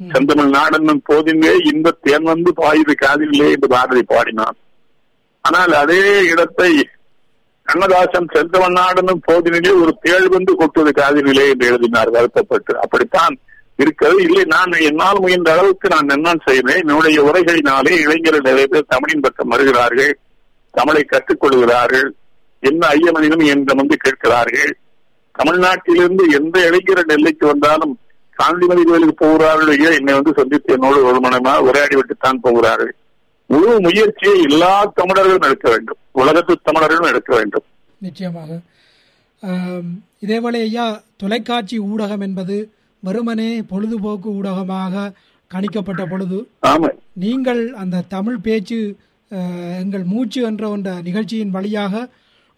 செந்தமிழ் 0.00 0.48
நாடனும் 0.48 1.02
போதிலே 1.10 1.52
இன்ப 1.72 1.90
தேன் 2.00 2.22
வந்து 2.22 2.50
பாயுது 2.56 2.94
காதிலே 2.94 3.50
என்று 3.50 3.68
பாரதி 3.68 4.02
பாடினான். 4.02 4.56
ஆனால் 5.44 5.72
அதே 5.72 6.00
இடத்தை 6.24 6.70
கண்ணதாசன் 7.68 8.28
செந்தமிழ் 8.34 8.72
நாடனும் 8.72 9.22
போதினிலே 9.30 9.72
ஒரு 9.82 9.92
தேள் 10.00 10.28
வந்து 10.28 10.54
கொட்டுவது 10.54 10.92
காதிலே 10.92 11.50
என்று 11.50 11.66
எழுதினார் 11.66 12.10
வருத்தப்பட்டு. 12.10 12.78
அப்படித்தான் 12.78 13.34
இருக்கிறது 13.76 14.22
இல்லை. 14.22 14.42
நான் 14.44 14.72
என்னால் 14.72 15.20
முயன்ற 15.20 15.52
அளவுக்கு 15.52 15.88
நான் 15.88 16.08
என்ன 16.08 16.34
செய்வேன். 16.44 16.76
என்னுடைய 16.76 17.22
உரைகளினாலே 17.22 17.92
இளைஞர்கள் 18.00 18.46
நிறைய 18.48 18.66
பேர் 18.66 18.92
தமிழின் 18.94 19.20
பக்கம் 19.20 19.48
வருகிறார்கள். 19.48 20.18
தமிழை 20.70 21.06
கற்றுக்கொள்கிறார்கள். 21.06 22.08
என்ன 22.60 22.88
ஐயமனிலும் 22.88 23.44
என்று 23.46 23.74
வந்து 23.74 23.96
கேட்கிறார்கள். 23.96 24.78
தமிழ்நாட்டிலிருந்து 25.38 26.24
எந்த 26.34 26.66
இளைஞர் 26.66 27.04
நெல்லைக்கு 27.04 27.46
வந்தாலும் 27.46 27.98
காந்திமதி 28.30 28.82
கோயிலுக்கு 28.82 29.14
போகிறார்கள் 29.14 29.78
ஐயா 29.78 29.90
என்னை 29.90 30.14
வந்து 30.14 30.32
சந்தித்து 30.36 30.72
என்னோடு 30.72 31.04
ஒரு 31.04 31.18
மனமா 31.18 31.58
உரையாடி 31.58 31.96
விட்டுத்தான் 31.96 32.42
போகிறார்கள். 32.42 32.94
முழு 33.46 33.80
முயற்சியை 33.80 34.42
எல்லா 34.50 34.92
தமிழர்களும் 34.94 35.46
எடுக்க 35.48 35.70
வேண்டும். 35.70 35.96
உலகத்து 36.12 36.58
தமிழர்களும் 36.62 37.08
எடுக்க 37.08 37.36
வேண்டும். 37.36 37.64
நிச்சயமாக. 37.98 38.58
இதேவேளை 40.26 40.60
ஐயா 40.60 41.02
தொலைக்காட்சி 41.16 41.80
ஊடகம் 41.80 42.20
என்பது 42.20 42.56
வெறுமனே 43.02 43.50
பொழுதுபோக்கு 43.62 44.28
ஊடகமாக 44.30 45.04
கணிக்கப்பட்ட 45.50 46.02
பொழுது 46.10 46.38
ஆமா. 46.66 46.88
நீங்கள் 47.24 47.62
அந்த 47.74 48.04
தமிழ் 48.08 48.38
பேச்சு 48.46 48.78
எங்கள் 49.82 50.04
மூச்சு 50.04 50.40
என்ற 50.42 50.76
ஒன்ற 50.76 51.02
நிகழ்ச்சியின் 51.02 51.54
வழியாக 51.56 52.02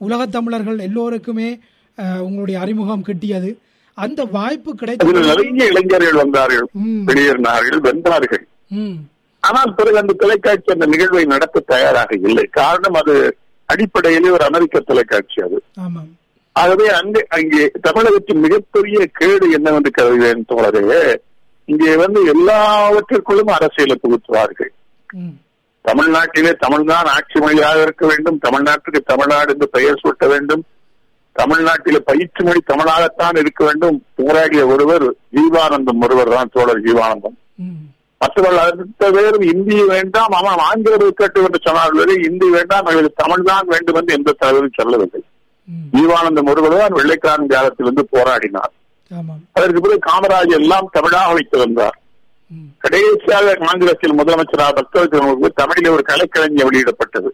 உலகத் 0.01 0.33
தமிழர்கள் 0.33 0.79
எல்லோருக்குமே 0.79 1.49
உங்களுடைய 2.21 2.57
அறிமுகம் 2.61 3.05
கிட்டியது. 3.07 3.51
அந்த 3.99 4.21
வாய்ப்பு 4.37 4.71
அதில் 4.71 4.81
கிடைத்த 4.81 5.21
நிறைய 5.27 5.67
இளைஞர்கள் 5.73 6.21
வந்தார்கள் 6.23 6.67
வெளியேறினார்கள் 7.09 7.81
வென்றார்கள். 7.89 8.45
ஆனால் 9.45 9.75
பிறகு 9.75 9.97
அந்த 9.99 10.13
தொலைக்காட்சி 10.23 10.73
அந்த 10.73 10.87
நிகழ்வை 10.87 11.25
நடத்த 11.25 11.65
தயாராக 11.67 12.11
இல்லை. 12.23 12.45
காரணம் 12.61 12.99
அது 13.03 13.15
அடிப்படையிலே 13.69 14.31
ஒரு 14.37 14.45
அமெரிக்க 14.45 14.81
தொலைக்காட்சி 14.81 15.41
அது. 15.43 15.59
ஆமாம். 15.77 16.11
ஆகவே 16.57 16.87
அங்கே 16.99 17.21
அங்கே 17.37 17.63
தமிழகத்தின் 17.87 18.43
மிகப்பெரிய 18.47 18.99
கேடு 19.21 19.47
என்னவென்று 19.57 19.91
கருதுகிறேன் 19.91 20.49
தோழரே 20.51 21.01
இங்கே 21.69 21.93
வந்து 22.03 22.21
எல்லாவற்றிற்குள்ளும் 22.35 23.51
அரசியலை 23.57 23.97
புகுத்துவார்கள். 24.03 24.73
தமிழ்நாட்டிலே 25.85 26.53
தமிழ்தான் 26.65 27.09
ஆட்சி 27.15 27.39
மொழியாக 27.45 27.81
இருக்க 27.87 28.05
வேண்டும். 28.07 28.39
தமிழ்நாட்டுக்கு 28.47 29.01
தமிழ்நாடு 29.11 29.53
என்று 29.55 29.67
பெயர் 29.77 30.01
சூட்ட 30.03 30.27
வேண்டும். 30.33 30.63
தமிழ்நாட்டிலே 31.37 32.01
பயிற்று 32.11 32.43
மொழி 32.47 32.61
தமிழாகத்தான் 32.73 33.39
இருக்க 33.43 33.61
வேண்டும். 33.69 33.97
போராடிய 34.19 34.63
ஒருவர் 34.67 35.07
ஜீவானந்தம் 35.37 36.03
ஒருவர் 36.07 36.35
தான் 36.37 36.53
தோழர் 36.57 36.85
ஜீவானந்தம். 36.87 37.37
மற்றவர்கள் 38.21 38.65
அடுத்த 38.65 39.11
பேரும் 39.17 39.47
இந்தி 39.53 39.79
வேண்டாம் 39.95 40.35
ஆனால் 40.39 40.63
ஆங்கிலம் 40.69 41.05
இருக்கட்டும் 41.07 41.47
என்று 41.49 41.61
சொன்னார்கள் 41.67 42.13
இந்தி 42.29 42.49
வேண்டாம் 42.57 42.89
எங்களுக்கு 42.91 43.23
தமிழ்தான் 43.25 43.71
வேண்டும் 43.73 43.99
என்று 44.01 44.17
எந்த 44.19 44.37
தலைவரும் 44.43 44.79
சொல்லவில்லை. 44.81 45.23
ம், 45.69 45.85
ஜீவானந்தம் 45.95 46.49
ஒருவர் 46.53 46.77
தான் 46.77 46.97
வெள்ளைக்காரன் 46.99 47.53
காலத்திலிருந்து 47.53 48.05
போராடினார் 48.13 48.73
அதற்கு 49.57 49.81
பிறகு 49.81 50.01
காமராஜ் 50.07 50.55
எல்லாம் 50.59 50.89
தமிழாக 50.93 51.33
வைத்து 51.33 51.57
வந்தார். 51.59 51.97
கடைசியாக 52.83 53.55
காங்கிரஸில் 53.61 54.19
முதலமைச்சராக 54.19 54.73
பக்தர்களுக்கு 54.79 55.51
தமிழிலே 55.61 55.91
ஒரு 55.91 56.03
கலைக்கலைஞர் 56.03 56.69
வெளியிடப்பட்டது. 56.69 57.31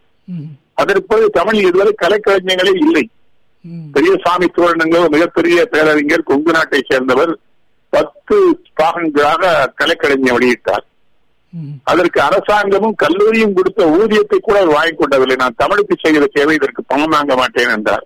அதற்கு 0.75 1.31
தமிழில் 1.31 1.69
இதுவரை 1.69 1.93
கலைக்கலைஞர்களே 2.03 2.75
இல்லை. 2.81 3.05
ம், 3.65 3.87
பெரியசாமி 3.93 4.49
தோரணங்கள் 4.51 5.09
மிகப்பெரிய 5.09 5.65
பேரறிஞர் 5.67 6.29
கொங்கு 6.31 6.53
நாட்டை 6.53 6.83
சேர்ந்தவர் 6.83 7.33
பத்து 7.93 8.37
பாகங்களாக 8.81 9.45
கலைக்கலைஞர் 9.75 10.37
வெளியிட்டார். 10.37 10.85
அதற்கு 11.85 12.19
அரசாங்கமும் 12.21 12.95
கல்லூரியும் 12.97 13.55
கொடுத்த 13.55 13.87
ஊதியத்தை 13.95 14.39
கூட 14.41 14.57
அவர் 14.59 14.77
வாங்கிக் 14.77 15.01
கொண்டதில்லை. 15.01 15.37
நான் 15.37 15.57
தமிழுக்கு 15.57 15.95
செய்கிற 15.97 16.25
சேவை 16.37 16.55
இதற்கு 16.55 16.83
பணம் 16.85 17.15
வாங்க 17.15 17.35
மாட்டேன் 17.37 17.75
என்றார். 17.77 18.05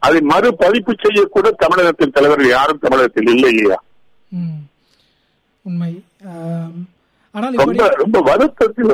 அதை 0.00 0.20
மறு 0.26 0.48
பதிப்பு 0.56 0.92
செய்யக்கூட 0.96 1.50
தமிழகத்தின் 1.62 2.12
தலைவர்கள் 2.12 2.50
யாரும் 2.50 2.80
தமிழகத்தில் 2.80 3.30
இல்லை 3.32 3.50
ஐயா 3.56 3.78
ம். 4.32 4.60
உண்மை. 5.64 5.92
ரொம்ப 7.60 7.86
ரொம்ப 7.96 8.18
வருத்தத்தில் 8.26 8.92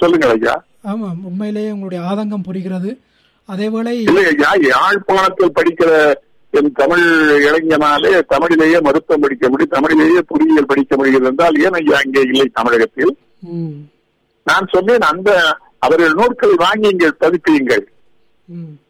சொல்லுங்க 0.00 0.26
ஐயா. 0.32 0.54
ஆமாம். 0.84 1.18
உண்மையிலேயே 1.24 1.70
உங்களுடைய 1.72 2.00
ஆதங்கம் 2.06 2.46
புரிகிறது. 2.46 2.90
அதேவேளை 3.48 3.92
இல்லை 4.02 4.24
ஐயா 4.30 4.50
யாழ்ப்பாணத்தில் 4.66 5.56
படிக்கிற 5.56 5.90
என் 6.52 6.72
தமிழ் 6.74 7.04
இளைஞனாலே 7.46 8.12
தமிழிலேயே 8.30 8.78
மருத்துவம் 8.80 9.24
படிக்க 9.24 9.44
முடியும் 9.48 9.74
தமிழிலேயே 9.74 10.20
பொறியியல் 10.30 10.70
படிக்க 10.70 10.92
முடிகிறது 10.96 11.28
என்றால் 11.30 11.58
ஏன் 11.60 11.76
ஐயா 11.80 11.98
இங்கே 12.06 12.22
இல்லை 12.30 12.46
தமிழகத்தில்? 12.52 13.12
நான் 14.46 14.66
சொன்னேன் 14.72 15.04
அந்த 15.10 15.30
அவர்கள் 15.78 16.14
நூல்களை 16.14 16.56
வாங்கி 16.58 16.88
இங்கே 16.88 17.08
பதிப்பீங்கள் 17.20 17.84
ம், 17.84 17.99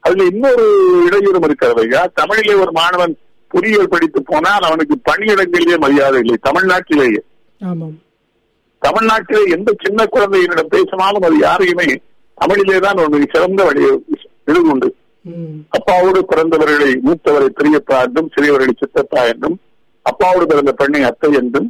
அதுல 0.00 0.24
இன்னொரு 0.24 0.64
இடையூறும் 1.06 1.44
இருக்கிறது 1.44 1.82
ஐயா. 1.82 2.02
தமிழிலே 2.14 2.54
ஒரு 2.54 2.72
மாணவன் 2.72 3.14
பொறியியல் 3.50 3.88
படித்து 3.88 4.20
போனால் 4.22 4.62
அவனுக்கு 4.62 4.94
பணியிடங்களிலே 5.08 5.76
மரியாதை 5.78 6.18
இல்லை 6.20 6.36
தமிழ்நாட்டிலேயே. 6.46 7.20
தமிழ்நாட்டிலே 8.82 9.42
எந்த 9.52 9.70
சின்ன 9.82 10.06
குழந்தையினிடம் 10.06 10.70
பேசினாலும் 10.70 11.26
அது 11.28 11.38
யாரையுமே 11.38 11.88
தமிழிலே 12.38 12.78
தான் 12.78 12.96
ஒரு 12.96 13.10
மிக 13.14 13.26
சிறந்த 13.32 13.62
வழி 13.64 13.82
ம், 15.24 15.56
அப்பாவோடு 15.72 16.20
பிறந்தவர்களை 16.26 16.92
மூத்தவரை 17.02 17.48
பெரியப்பா 17.50 17.96
என்றும் 18.00 18.30
சிறியவர்களை 18.34 18.74
சித்தப்பா 18.74 19.22
என்றும் 19.24 19.56
அப்பாவோடு 20.06 20.46
பிறந்த 20.46 20.72
பெண்ணை 20.72 21.02
அத்தை 21.02 21.30
என்றும் 21.34 21.66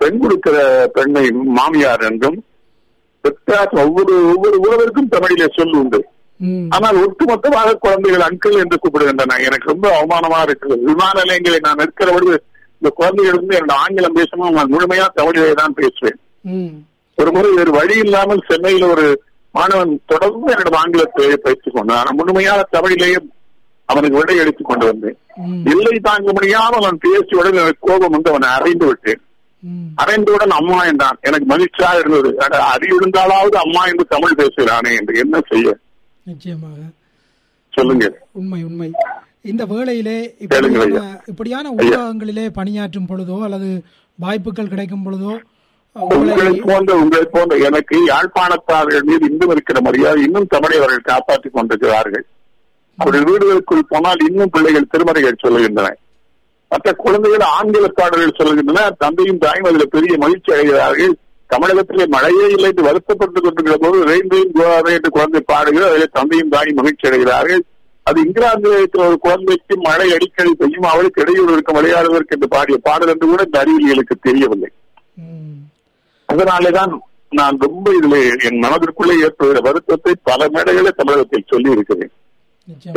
பெண் 0.00 0.18
கொடுக்கிற 0.18 0.56
பெண்ணை 0.92 1.22
மாமியார் 1.56 2.02
என்றும் 2.02 2.38
ஒவ்வொரு 3.82 4.14
ஒவ்வொரு 4.26 4.56
உறவிற்கும் 4.60 5.08
தமிழிலே 5.08 5.48
சொல் 5.52 5.76
உண்டு 5.76 6.00
ஆனால் 6.68 6.96
ஒட்டுமொத்தமாக 6.96 7.74
குழந்தைகள் 7.74 8.20
அங்கிள் 8.20 8.58
என்று 8.58 8.78
கூப்பிடுகின்றன. 8.82 9.38
எனக்கு 9.44 9.70
ரொம்ப 9.72 10.02
அவமானமா 10.02 10.42
இருக்கிறது 10.42 10.82
விமான 10.84 11.10
நிலையங்களை 11.14 11.58
நான் 11.62 11.78
இருக்கிற 11.78 12.12
பொழுது 12.12 12.44
இந்த 12.72 12.94
குழந்தைகள் 12.94 13.34
வந்து 13.34 13.58
என்னோட 13.58 13.70
ஆங்கிலம் 13.70 14.16
பேசணும் 14.16 14.50
நான் 14.50 14.72
முழுமையா 14.72 15.06
தமிழிலே 15.14 15.52
தான் 15.52 15.74
பேசுவேன். 15.74 16.18
ஒரு 17.16 17.32
முறை 17.32 17.50
வேறு 17.54 17.70
வழி 17.70 17.98
இல்லாமல் 17.98 18.44
சென்னையில் 18.48 18.82
ஒரு 18.82 19.22
மாணவன் 19.52 20.00
தொடர்ந்து 20.06 20.52
என்னோட 20.52 20.74
ஆங்கிலத்தை 20.74 21.36
பயிற்சிக் 21.36 21.74
கொண்டான் 21.74 22.02
நான் 22.04 22.16
முழுமையாக 22.16 22.66
தமிழிலேயே 22.72 23.16
அவனுக்கு 23.84 24.18
விடை 24.18 24.36
எடுத்துக் 24.36 24.66
கொண்டு 24.66 24.86
வந்தேன். 24.86 25.18
இல்லை 25.64 25.98
தாங்க 25.98 26.32
முடியாமல் 26.32 26.82
அவன் 26.82 26.98
பேசியவுடன் 27.06 27.60
எனக்கு 27.60 27.76
கோபம் 27.80 28.10
வந்து 28.10 28.30
அவனை 28.30 28.48
அறைந்து 28.48 28.86
விட்டேன். 28.86 29.20
அறைந்தவுடன் 30.04 30.48
அம்மா 30.48 30.84
என்றான். 30.84 31.18
எனக்கு 31.20 31.46
மகிழ்ச்சியாக 31.46 31.98
இருந்தது. 31.98 32.38
அட, 32.38 32.76
இருந்தாலாவது 32.80 33.54
அம்மா 33.54 33.84
என்று 33.84 34.06
தமிழ் 34.08 34.36
பேசுகிறானே 34.36 34.96
என்று. 34.96 35.18
என்ன 35.18 35.40
செய்ய? 35.48 35.76
நிச்சயமாக. 36.30 36.80
சொல்லுங்க. 37.74 38.06
உண்மை 38.40 38.60
உண்மை. 38.68 38.90
இந்த 39.50 39.62
வேளையிலே 39.66 40.16
இப்படியான 40.38 41.02
இப்படியான 41.26 41.70
ஊடகங்களிலே 41.78 42.44
பணியாற்றும் 42.58 43.08
பொழுதோ 43.10 43.36
அல்லது 43.46 43.70
வாய்ப்புகள் 44.18 44.72
கிடைக்கும் 44.72 45.04
பொழுதோ 45.06 45.32
உங்களை 45.92 46.18
உங்களை 46.18 46.50
போன்ற 46.66 46.90
உங்களை 47.02 47.24
போன்ற 47.34 47.54
எனக்கு 47.68 47.96
யாழ்ப்பாணத்தார்கள் 48.06 49.06
மீது 49.08 49.24
இன்னும் 49.30 49.52
இருக்கிற 49.54 49.78
மரியாதை 49.80 50.20
இன்னும் 50.22 50.52
தமிழை 50.54 50.76
அவர்கள் 50.78 51.08
காப்பாற்றிக் 51.08 51.54
கொண்டிருக்கிறார்கள். 51.54 52.24
அவர்கள் 52.98 53.26
வீடுகளுக்குள் 53.30 53.88
போனால் 53.88 54.22
இன்னும் 54.28 54.52
பிள்ளைகள் 54.54 54.90
திருமறைகள் 54.92 55.42
சொல்லுகின்றன. 55.42 55.88
மற்ற 56.72 56.92
குழந்தைகள் 57.04 57.44
ஆங்கில 57.56 57.88
பாடல்கள் 57.88 58.38
சொல்லுகின்றன. 58.38 58.82
தந்தையும் 58.98 59.42
தாயும் 59.44 59.68
அதில் 59.70 59.92
பெரிய 59.94 60.18
மகிழ்ச்சி 60.18 60.52
அடைகிறார்கள். 60.52 61.14
தமிழகத்திலே 61.52 62.04
மழையே 62.14 62.46
இல்லை 62.54 62.68
என்று 62.70 62.86
வருத்தப்பட்டுக் 62.88 63.44
கொண்டிருக்கிற 63.44 63.76
போது 63.84 63.98
ரெயின்பையும் 64.10 64.54
கோவாவே 64.58 64.92
என்று 64.98 65.10
குழந்தை 65.16 65.40
பாடுகிறது 65.52 65.92
அதில் 65.94 66.16
தந்தையும் 66.18 66.52
தாயும் 66.54 66.78
மகிழ்ச்சி 66.80 67.08
அடைகிறார்கள். 67.08 67.62
அது 68.06 68.18
இங்கிலாந்தில் 68.26 68.76
இருக்கிற 68.78 69.02
ஒரு 69.08 69.18
குழந்தைக்கு 69.18 69.74
மழை 69.86 70.06
அடிக்கடி 70.16 70.52
பெய்யும். 70.60 70.86
அவளுக்கு 70.92 71.22
இடையூறு 71.22 71.52
இருக்கும் 71.56 71.78
விளையாடுவதற்கு 71.78 72.34
என்று 72.36 72.48
பாடிய 72.54 72.78
பாடல் 72.88 73.12
என்று 73.14 73.26
கூட 73.32 73.42
இந்த 73.48 73.58
அறிவியலுக்கு 73.64 74.16
தெரியவில்லை 74.28 74.70
அதனாலேதான் 76.28 76.92
நான் 77.38 77.56
ரொம்ப 77.64 77.86
இதுல 77.98 78.16
என் 78.46 78.62
மனதிற்குள்ளே 78.64 79.14
ஏற்படுகிற 79.26 79.60
வருத்தத்தை 79.66 80.12
பல 80.28 80.48
மேடைகளே 80.54 80.92
தமிழகத்தில் 81.00 81.50
சொல்லி 81.52 81.70
இருக்கிறேன் 81.76 82.12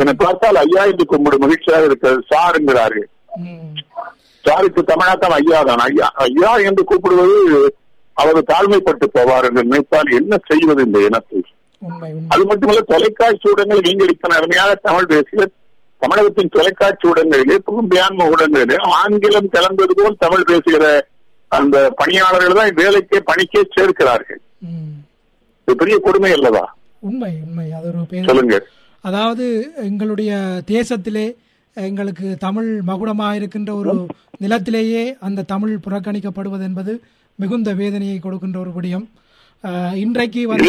என்னை 0.00 0.14
பார்த்தால் 0.22 0.58
ஐயா 0.62 0.82
என்று 0.90 1.04
கும்பிடு 1.12 1.36
மகிழ்ச்சியாக 1.44 1.88
இருக்கிறது. 1.88 2.20
சார் 2.32 2.56
என்கிறார்கள். 2.58 3.06
சாருக்கு 4.44 4.82
தமிழாத்தான் 4.90 5.36
ஐயா 5.38 5.60
தான். 5.68 5.82
ஐயா 5.88 6.08
ஐயா 6.26 6.52
என்று 6.68 6.82
கூப்பிடுவது 6.90 7.36
அவர் 8.16 8.48
தாழ்மைப்பட்டு 8.50 9.06
போவார் 9.16 9.46
என்று 9.48 9.62
நினைத்தால் 9.62 10.10
என்ன 10.18 10.34
செய்வது 10.50 10.82
இந்த 10.86 10.98
இனத்தை? 11.08 11.40
அது 12.32 12.42
மட்டுமல்ல 12.50 12.82
தொலைக்காட்சி 12.90 13.46
ஊடகங்கள் 13.50 13.86
நீங்கள் 13.88 14.12
இத்தனை 14.12 14.34
அருமையாக 14.38 14.74
தமிழ் 14.86 15.10
பேசிய 15.12 15.46
தமிழகத்தின் 16.02 16.52
தொலைக்காட்சி 16.54 17.04
ஊடகங்களிலே 17.10 17.56
புகும்பியான்ம 17.66 18.28
ஊடகங்களிலே 18.32 18.76
ஆங்கிலம் 19.00 19.52
கலந்தது 19.56 19.94
போல் 20.00 20.22
தமிழ் 20.24 20.48
பேசுகிற 20.50 20.86
அந்த 21.52 21.76
பணியாளர்கள் 22.00 22.58
தான் 22.58 22.78
வேலைக்கே 22.80 23.18
பணிக்கே 23.30 23.60
சேர்க்கிறார்கள். 23.76 24.40
இது 25.68 25.74
பெரிய 25.76 25.96
கொடுமை 25.98 26.30
அல்லவா? 26.32 26.64
உண்மை 27.00 27.32
உண்மை. 27.44 27.66
அது 27.72 27.86
ஒரு 27.88 28.02
பேர். 28.10 28.26
சொல்லுங்க. 28.28 28.56
அதாவது 29.04 29.46
எங்களுடைய 29.88 30.32
தேசத்திலே 30.66 31.26
எங்களுக்கு 31.76 32.26
தமிழ் 32.38 32.70
மகுடமாக 32.86 33.38
இருக்கின்ற 33.40 33.70
ஒரு 33.74 33.92
நிலத்திலேயே 34.38 35.02
அந்த 35.20 35.46
தமிழ் 35.52 35.74
புறக்கணிக்கப்படுவது 35.86 36.64
என்பது 36.70 36.92
மிகுந்த 37.38 37.70
வேதனையை 37.74 38.18
கொடுக்கின்ற 38.18 38.58
ஒரு 38.60 38.72
விடயம். 38.74 39.06
இன்றைக்கு 40.00 40.40
வந்து 40.48 40.66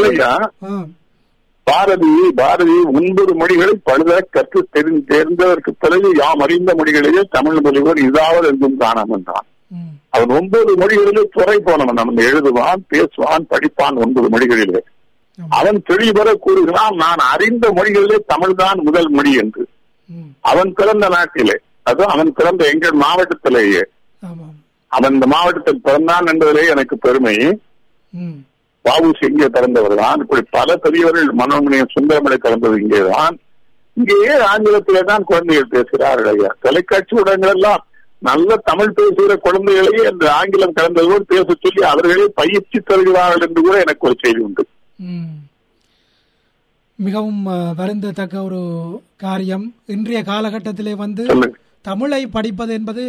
பாரதி 1.67 2.09
பாரதி 2.35 2.75
ஒன்பது 2.91 3.31
மொழிகளை 3.35 3.73
பழுத 3.83 4.11
கற்று 4.29 4.59
தெரிந்து 4.71 5.01
தேர்ந்ததற்கு 5.09 5.71
பிறகு 5.77 6.09
யாம் 6.17 6.39
அறிந்த 6.39 6.71
மொழிகளிலே 6.73 7.21
தமிழ் 7.29 7.61
மொழிவர் 7.61 7.99
இதாவது 8.03 8.47
என்றும் 8.47 8.77
காணாமல் 8.77 9.23
தான் 9.23 9.45
ம், 9.71 9.93
அவன் 10.09 10.31
ஒன்பது 10.37 10.71
மொழிகளிலே 10.77 11.23
துறை 11.31 11.57
போனவன். 11.59 11.97
அவன் 11.97 12.19
எழுதுவான் 12.25 12.83
பேசுவான் 12.91 13.47
படிப்பான் 13.49 13.97
ஒன்பது 14.03 14.29
மொழிகளிலே. 14.29 14.81
அவன் 15.51 15.79
தெளிவர 15.89 16.27
கூறுகிறான் 16.37 16.95
நான் 16.95 17.21
அறிந்த 17.31 17.65
மொழிகளிலே 17.71 18.17
தமிழ்தான் 18.29 18.79
முதல் 18.83 19.09
மொழி 19.09 19.33
என்று. 19.37 19.63
அவன் 20.45 20.71
பிறந்த 20.73 21.05
நாட்டிலே 21.09 21.57
அது 21.83 22.03
அவன் 22.07 22.31
பிறந்த 22.33 22.61
எங்கள் 22.69 22.95
மாவட்டத்திலேயே. 23.01 23.83
அவன் 24.91 25.15
இந்த 25.17 25.27
மாவட்டத்தில் 25.33 25.85
பிறந்தான் 25.87 26.29
என்பதிலே 26.31 26.63
எனக்கு 26.73 26.95
பெருமை. 27.05 27.35
வாவுசி 28.85 29.23
இங்கே 29.31 29.47
பிறந்தவர் 29.55 29.95
தான் 30.01 30.21
இப்படி 30.23 30.41
பல 30.57 30.75
பெரியவர்கள் 30.83 31.39
மனோன்மணியம் 31.41 31.93
சுந்தரமலை 31.95 32.37
பிறந்தது 32.43 32.75
இங்கேதான். 32.83 33.35
இங்கேயே 33.97 34.33
ஆங்கிலத்திலே 34.51 35.01
தான் 35.09 35.27
குழந்தைகள் 35.29 35.73
பேசுகிறார்கள் 35.73 36.29
ஐயா. 36.33 36.51
தொலைக்காட்சி 36.65 37.13
ஊடகங்கள் 37.19 37.53
எல்லாம் 37.57 37.83
நல்ல 38.27 38.57
தமிழ் 38.69 38.95
பேசுகிற 38.97 39.33
குழந்தைகளையே 39.45 40.03
இந்த 40.11 40.25
ஆங்கிலம் 40.39 40.75
கலந்ததோடு 40.77 41.25
பேச 41.33 41.47
சொல்லி 41.63 41.81
அவர்களே 41.91 42.27
பயிற்சி 42.39 42.79
தருகிறார்கள் 42.89 43.45
என்று 43.47 43.61
கூட 43.65 43.75
எனக்கு 43.85 44.07
ஒரு 44.09 44.15
செய்தி 44.23 44.41
உண்டு. 44.47 44.63
மிகவும் 46.99 47.43
வருந்தத்தக்க 47.79 48.35
ஒரு 48.49 48.61
காரியம். 49.23 49.65
இன்றைய 49.95 50.19
காலகட்டத்திலே 50.31 50.93
வந்து 51.03 51.23
சொல்லுங்க. 51.31 51.57
தமிழை 51.87 52.19
படிப்பது 52.35 52.71
என்பது 52.77 53.01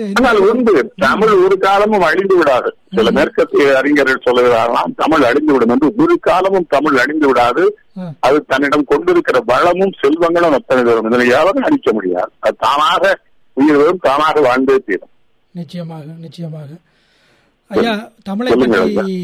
உண்டு. 0.51 0.75
தமிழ் 1.05 1.33
ஒரு 1.45 1.57
காலமும் 1.67 2.05
அழிந்து 2.09 2.37
விடாது. 2.39 2.71
சில 2.97 3.11
மேற்கத்திய 3.19 3.67
அறிஞர்கள் 3.81 4.25
சொல்லுகிறார்களாம் 4.27 4.97
தமிழ் 5.03 5.27
அழிந்து 5.29 5.53
விடும் 5.55 5.73
என்று. 5.75 5.89
ஒரு 6.03 6.15
காலமும் 6.29 6.69
தமிழ் 6.75 6.99
அழிந்து 7.03 7.27
விடாது. 7.31 7.65
அது 8.27 8.39
தன்னிடம் 8.51 8.89
கொண்டிருக்கிற 8.91 9.39
வளமும் 9.53 9.95
செல்வங்களும் 10.03 10.57
அத்தனை 10.59 10.83
தரும். 10.89 11.09
இதனை 11.11 11.29
யாரும் 11.35 11.67
அழிக்க 11.69 11.93
முடியாது. 11.99 12.33
அது 12.47 12.57
தானாக 12.67 13.15
உயிர் 13.61 13.81
வரும் 13.83 14.03
தானாக 14.09 14.41
வாழ்ந்தே 14.49 14.77
தீரும். 14.89 15.13
நிச்சயமாக 15.61 16.07
நிச்சயமாக. 16.25 16.69
ஐயா 17.71 17.95
தமிழை 18.29 18.53
பற்றி 18.63 19.17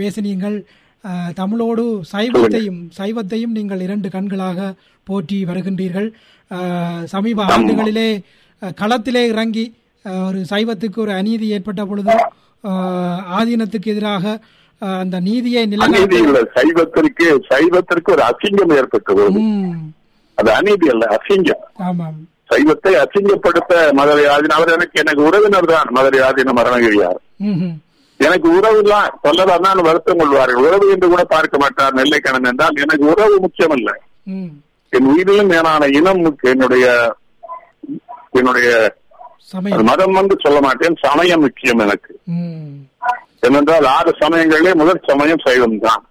பேசினீங்கள். 0.00 0.58
தமிழோடு 1.38 1.84
சைவத்தையும் 2.12 2.80
சைவத்தையும் 2.98 3.56
நீங்கள் 3.58 3.84
இரண்டு 3.86 4.08
கண்களாக 4.16 4.68
போற்றி 5.08 5.38
வருகின்றீர்கள். 5.50 6.08
சமீப 7.12 7.46
ஆண்டுகளிலே 7.54 8.10
களத்திலே 8.78 9.22
இறங்கி 9.30 9.64
ஒரு 10.24 10.38
சைவத்துக்கு 10.50 10.98
ஒரு 11.00 11.12
அநீதி 11.16 11.46
ஏற்பட்ட 11.56 11.82
பொழுது 11.86 12.14
ஆதீனத்துக்கு 13.34 13.92
எதிராக 13.92 14.24
அந்த 15.00 15.16
நீதியை 15.26 15.62
இல்ல 15.66 16.40
சைவத்திற்கு 16.56 17.26
சைவத்திற்கு 17.50 18.10
ஒரு 18.14 18.22
அசிங்கம் 18.28 18.74
ஏற்பட்டது 18.76 19.24
அது 20.38 20.50
அநீதி 20.58 20.86
அல்ல 20.92 21.06
அசிங்கம் 21.16 21.64
ஆமாம் 21.86 22.18
சைவத்தை 22.50 22.92
அசிங்கப்படுத்த 23.02 23.72
மதுரை 23.98 24.24
ஆதீனம் 24.30 24.56
அவர் 24.56 24.72
எனக்கு 24.76 24.96
எனக்கு 25.02 25.22
உறவினர் 25.26 25.68
தான் 25.72 25.90
மதுரை 25.96 26.20
ஆதீனம் 26.26 26.58
மரணகிரியார். 26.58 27.18
எனக்கு 28.20 28.48
உறவு 28.56 28.80
தான் 28.88 29.12
சொல்லதான் 29.22 29.82
வருத்தம் 29.86 30.20
கொள்வார்கள் 30.20 30.64
உறவு 30.64 30.86
என்று 30.94 31.08
கூட 31.08 31.22
பார்க்க 31.30 31.62
மாட்டார் 31.62 31.96
நெல்லைக்கணன் 31.98 32.48
என்றால் 32.50 32.80
எனக்கு 32.84 33.04
உறவு 33.12 33.36
முக்கியம் 33.44 33.74
அல்ல 33.76 33.90
ம். 34.32 34.50
என் 34.92 35.08
உயிரிலும் 35.10 35.50
மேலான 35.52 35.86
இனம். 35.98 36.22
என்னுடைய 36.52 36.86
என்னுடைய 38.32 38.68
மதம் 39.90 40.18
வந்து 40.18 40.34
சொல்ல 40.44 40.58
மாட்டேன் 40.66 40.96
சமயம் 41.04 41.42
முக்கியம் 41.44 41.82
எனக்கு. 41.84 42.12
ஏனென்றால் 43.46 43.86
ஆறு 43.96 44.10
சமயங்களே 44.22 44.72
முதல் 44.80 45.06
சமயம் 45.10 45.44
சைவம் 45.46 45.82
தான் 45.86 46.02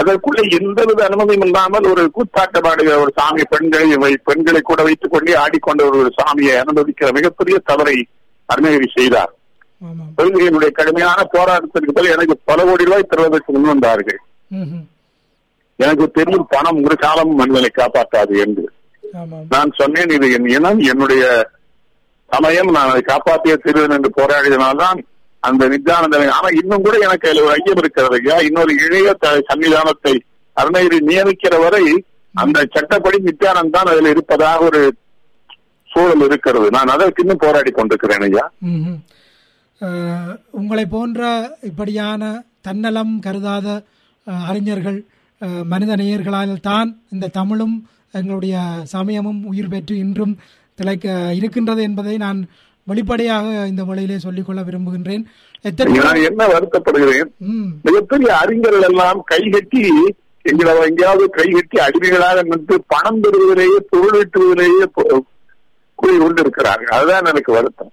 அதற்குள்ள 0.00 0.40
எந்தவித 0.58 1.00
அனுமதியும் 1.06 1.44
இல்லாமல் 1.46 1.88
ஒரு 1.92 2.02
கூத்தாட்ட 2.16 2.58
பாடுகிற 2.66 2.94
ஒரு 3.04 3.12
சாமி 3.18 3.44
பெண்களை 3.52 4.12
பெண்களை 4.28 4.60
கூட 4.62 4.80
வைத்துக் 4.86 5.12
கொண்டே 5.14 5.34
ஆடிக்கொண்ட 5.42 5.82
ஒரு 6.00 6.10
சாமியை 6.18 6.54
அனுமதிக்கிற 6.62 7.08
மிகப்பெரிய 7.18 7.56
தவறை 7.70 7.96
அருணகிரி 8.48 8.88
செய்தார். 8.96 9.32
கொள்கையினுடைய 10.18 10.70
கடுமையான 10.78 11.20
போராட்டத்திற்கு 11.34 11.94
பிறகு 11.96 12.14
எனக்கு 12.16 12.34
பல 12.50 12.58
கோடி 12.68 12.86
ரூபாய் 12.88 13.10
தருவதற்கு 13.10 13.52
முன் 13.56 13.70
வந்தார்கள். 13.72 14.20
எனக்கு 15.78 16.04
தெரியும் 16.16 16.48
பணம் 16.54 16.80
ஒரு 16.86 16.96
காலம் 17.04 17.34
மனிதனை 17.40 17.70
காப்பாற்றாது 17.72 18.34
என்று. 18.44 18.64
நான் 19.52 19.70
சொன்னேன் 19.78 20.10
இது 20.10 20.26
என் 20.32 20.48
இனம் 20.52 20.80
என்னுடைய 20.90 21.22
சமயம் 22.30 22.70
நான் 22.72 22.90
அதை 22.90 23.02
காப்பாற்றிய 23.04 23.54
தருவேன் 23.58 23.94
என்று 23.96 24.10
போராடியதனால்தான் 24.16 24.98
அந்த 25.42 25.64
நித்தியானந்த 25.68 26.16
ஆனா 26.32 26.48
இன்னும் 26.60 26.84
கூட 26.84 26.96
எனக்கு 26.98 27.28
அதுல 27.28 27.44
ஒரு 27.44 27.54
ஐயம் 27.56 27.78
இருக்கிறது 27.78 28.16
ஐயா. 28.20 28.36
இன்னொரு 28.46 28.72
இளைய 28.84 29.10
த- 29.16 29.42
சன்னிதானத்தை 29.48 30.14
அருணகிரி 30.56 30.98
நியமிக்கிற 31.06 31.54
வரை 31.60 31.82
அந்த 32.34 32.58
சட்டப்படி 32.74 33.18
நித்தியானந்த் 33.24 33.70
தான் 33.70 33.90
அதில் 33.92 34.10
இருப்பதாக 34.10 34.58
ஒரு 34.64 34.80
சூழல் 35.90 36.24
இருக்கிறது. 36.24 36.66
நான் 36.70 36.92
அதற்கு 36.94 37.22
இன்னும் 37.22 37.42
போராடி 37.42 37.70
கொண்டிருக்கிறேன் 37.70 38.24
ஐயா. 38.26 38.44
உங்களை 40.52 40.84
போன்ற 40.88 41.22
இப்படியான 41.62 42.22
தன்னலம் 42.62 43.14
கருதாத 43.20 43.66
அறிஞர்கள் 44.46 44.98
மனித 45.66 45.92
நேயர்களால் 45.96 46.54
தான் 46.62 46.88
இந்த 47.10 47.32
தமிழும் 47.34 47.76
எங்களுடைய 48.18 48.60
சமயமும் 48.84 49.46
உயிர் 49.46 49.68
பெற்று 49.68 49.98
இன்றும் 49.98 50.38
திளைக்க 50.74 51.32
இருக்கின்றது 51.34 51.82
என்பதை 51.82 52.16
நான் 52.16 52.48
வெளிப்படையாக 52.84 53.66
இந்த 53.66 53.84
வழியிலே 53.84 54.18
சொல்லிக்கொள்ள 54.18 54.60
விரும்புகின்றேன். 54.62 55.24
என்ன 56.22 56.46
வருத்தப்படுகிறேன்? 56.46 57.30
மிகப்பெரிய 57.82 58.36
அறிஞர்கள் 58.36 58.82
எல்லாம் 58.82 59.22
கைகட்டி 59.24 59.88
எங்களை 60.42 60.82
எங்கேயாவது 60.82 61.30
கைகட்டி 61.30 61.78
அடிமைகளாக 61.78 62.42
நின்று 62.42 62.84
பணம் 62.86 63.20
பெறுவதிலேயே 63.22 63.76
பொருள் 63.88 64.28
ஈட்டுவதிலேயே 64.28 64.84
பொ- 64.96 65.18
கூறி 65.94 66.18
கொண்டிருக்கிறார்கள். 66.18 66.86
அதுதான் 66.86 67.24
எனக்கு 67.24 67.52
வருத்தம். 67.52 67.90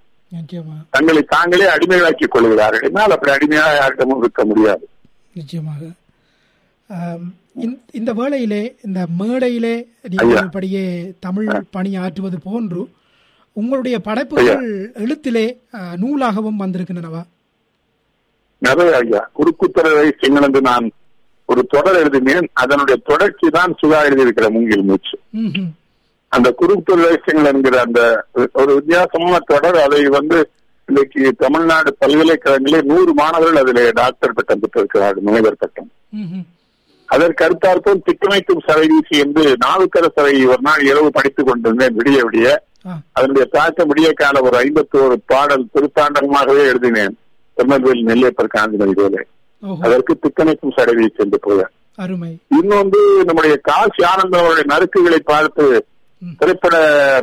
தங்களை 0.90 1.24
தாங்களே 1.24 1.66
அடிமைகளாக்கிக் 1.66 2.32
கொள்கிறார்கள். 2.32 2.80
என்னால் 2.80 3.10
அப்படி 3.10 3.32
அடிமையாக 3.32 3.76
யாரிடமும் 3.76 4.20
இருக்க 4.20 4.46
முடியாது. 4.46 4.90
நிச்சயமாக. 5.34 5.80
இந்த- 7.56 7.78
இந்த 7.92 8.14
வேளையிலே 8.14 8.76
இந்த 8.84 9.06
மேடையிலே 9.18 9.88
நீங்கள். 10.10 10.44
இப்படியே 10.44 11.14
தமிழ் 11.20 11.48
பணி 11.72 11.96
ஆற்றுவது 11.96 12.40
போன்று 12.40 12.90
உங்களுடைய 13.54 14.00
படைப்புகள் 14.00 14.92
எழுத்திலே 14.92 15.58
நூலாகவும் 15.96 16.60
வந்திருக்கின்றனவா? 16.60 17.24
நிறைய 18.58 18.98
ஐயா. 18.98 19.30
குறுக்குத்தர 19.38 20.12
சிங்கள் 20.22 20.44
என்று 20.44 20.62
நான் 20.62 20.92
ஒரு 21.46 21.66
தொடர் 21.66 21.96
எழுதினேன். 21.96 22.50
அதனுடைய 22.54 23.02
தொடர்ச்சி 23.06 23.50
தான் 23.50 23.76
சுதா 23.82 24.02
எழுதியிருக்கிற 24.04 24.52
மூங்கில் 24.52 24.82
மூச்சு. 24.82 25.20
அந்த 26.28 26.54
ரகசியங்கள் 26.86 27.54
என்கிற 27.54 27.82
அந்த 27.82 28.26
ஒரு 28.54 28.74
வித்தியாசமான 28.74 29.40
தொடர் 29.46 29.76
அதை 29.76 30.06
வந்து 30.06 30.50
இன்னைக்கு 30.86 31.34
தமிழ்நாடு 31.34 31.96
பல்கலைக்கழகங்களே 32.02 32.82
நூறு 32.82 33.14
மாணவர்கள் 33.14 33.62
அதிலே 33.62 33.92
டாக்டர் 33.92 34.34
பட்டம் 34.34 34.60
பெற்றிருக்கிறார்கள் 34.60 35.24
முனைவர் 35.24 35.56
பட்டம். 35.56 35.92
அதற்கு 37.10 37.44
அடுத்தாற்போல் 37.46 38.06
திட்டமைக்கும் 38.08 38.64
சரை 38.68 38.86
வீசி 38.92 39.16
என்று 39.24 39.44
நாவுக்கரசரை 39.66 40.34
ஒரு 40.54 40.64
நாள் 40.68 40.84
இரவு 40.92 41.10
படித்துக் 41.18 41.48
கொண்டிருந்தேன் 41.50 41.96
விடிய 42.00 42.18
விடிய. 42.26 42.48
அதனுடைய 43.18 43.46
தாக்கம் 43.56 43.90
விடிய 43.92 44.10
கால 44.22 44.42
ஒரு 44.48 44.56
ஐம்பத்தி 44.64 44.98
ஒரு 45.06 45.16
பாடல் 45.32 45.70
திருத்தாண்டகமாகவே 45.76 46.64
எழுதினேன். 46.72 47.16
திருநெல்வேலி 47.58 48.04
நெல்லையப்பர் 48.10 48.56
காந்திமதி 48.56 48.96
போல 49.00 49.24
அதற்கு 49.86 50.14
திட்டமைக்கும் 50.24 50.76
சரை 50.78 50.94
வீசி 50.98 51.24
என்று 51.26 51.68
அருமை. 52.04 52.32
இன்னொன்று 52.58 53.02
நம்முடைய 53.28 53.56
காசி 53.70 54.02
ஆனந்தம் 54.12 54.42
அவருடைய 54.42 54.66
நறுக்குகளை 54.72 55.20
பார்த்து. 55.32 55.66
திரைப்பட 56.40 56.76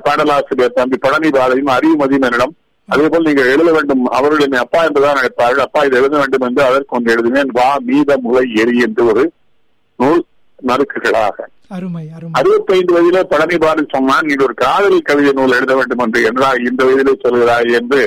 பாடலாசிரியர் 0.07 0.77
தம்பி 0.79 0.97
பழனி 1.05 1.29
பாலையும் 1.37 1.71
அறிவுமதியும் 1.75 2.27
என்னிடம் 2.29 2.55
அதே 2.88 3.07
போல் 3.12 3.27
நீங்கள் 3.29 3.51
எழுத 3.55 3.68
வேண்டும் 3.77 4.03
அவர்கள் 4.16 4.45
என்னை 4.47 4.59
அப்பா 4.62 4.81
என்றுதான் 4.87 5.18
அழைப்பார்கள். 5.21 5.64
அப்பா 5.66 5.81
இது 5.87 5.99
எழுத 6.01 6.14
வேண்டும் 6.21 6.45
என்று 6.49 6.62
அதற்கு 6.68 6.97
ஒன்று 6.97 7.12
எழுதினேன். 7.14 7.53
வா 7.59 7.68
மீத 7.88 8.16
முளை 8.25 8.45
எரி 8.62 8.77
என்று 8.87 9.05
ஒரு 9.12 9.23
நூல் 10.03 10.23
நறுக்குகளாக. 10.59 11.37
அறுபத்தைந்து 12.38 12.93
வயதிலே 12.95 13.23
பழனி 13.31 13.57
பாரதி 13.62 13.85
சொன்னான் 13.95 14.27
நீ 14.29 14.35
ஒரு 14.47 14.55
காதல் 14.65 15.07
கவிதை 15.09 15.33
நூல் 15.38 15.57
எழுத 15.59 15.73
வேண்டும் 15.79 16.03
என்று 16.05 16.21
என்றா 16.31 16.49
இந்த 16.69 16.81
வயதிலே 16.88 17.15
சொல்கிறாய் 17.25 17.71
என்று 17.81 18.03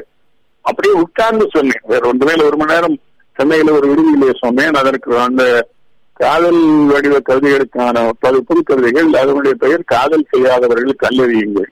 அப்படியே 0.65 0.93
உட்கார்ந்து 1.03 1.45
சொன்னேன். 1.55 1.83
வேற 1.91 2.01
ஒன்று 2.11 2.27
மேல 2.29 2.45
ஒரு 2.49 2.57
மணி 2.59 2.73
நேரம் 2.73 2.97
சென்னையில 3.37 3.73
ஒரு 3.77 3.87
விடுதியிலே 3.91 4.29
சொன்னேன். 4.43 4.77
அதற்கு 4.81 5.17
அந்த 5.27 5.43
காதல் 6.19 6.61
வடிவ 6.91 7.15
கவிதைகளுக்கான 7.29 8.03
பல 8.23 8.39
புது 8.47 8.61
கவிதைகள் 8.63 9.09
அதனுடைய 9.21 9.53
பெயர் 9.63 9.89
காதல் 9.93 10.29
செய்யாதவர்கள் 10.31 11.01
கல்லறியுங்கள். 11.03 11.69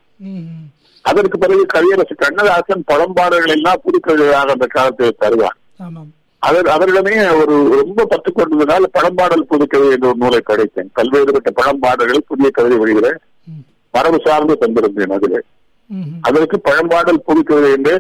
அதற்கு 1.06 1.38
பிறகு 1.38 1.64
கவியரசு 1.74 2.16
கண்ணதாசன் 2.16 2.84
பழம்பாடல்கள் 2.92 3.56
எல்லாம் 3.58 3.82
புது 3.86 4.00
கவிதையாக 4.00 4.52
அந்த 4.56 4.68
காலத்தில் 4.76 5.22
தருவார். 5.24 5.58
ஆமாம். 5.86 6.12
அவர் 6.44 6.68
அவரிடமே 6.74 7.12
ஒரு 7.42 7.56
ரொம்ப 7.78 8.06
பத்து 8.12 8.30
கொண்டதுனால 8.32 8.88
பழம்பாடல் 8.96 9.50
புது 9.50 9.66
கவிதை 9.68 9.92
என்ற 9.96 10.08
ஒரு 10.10 10.20
நூலை 10.22 10.40
படைத்தேன் 10.44 10.90
பல்வேறுபட்ட 10.98 11.50
பழம்பாடல்களை 11.60 12.22
புதிய 12.30 12.50
கவிதை 12.52 12.78
வழிகளை 12.80 13.12
ம். 13.48 13.62
மரபு 13.94 14.18
சார்ந்து 14.26 14.56
தந்திருந்தேன் 14.62 15.16
அதிலே. 15.18 15.40
அதற்கு 16.24 16.58
பழம்பாடல் 16.66 17.26
புது 17.26 17.42
கவிதை 17.44 17.70
என்று 17.78 17.94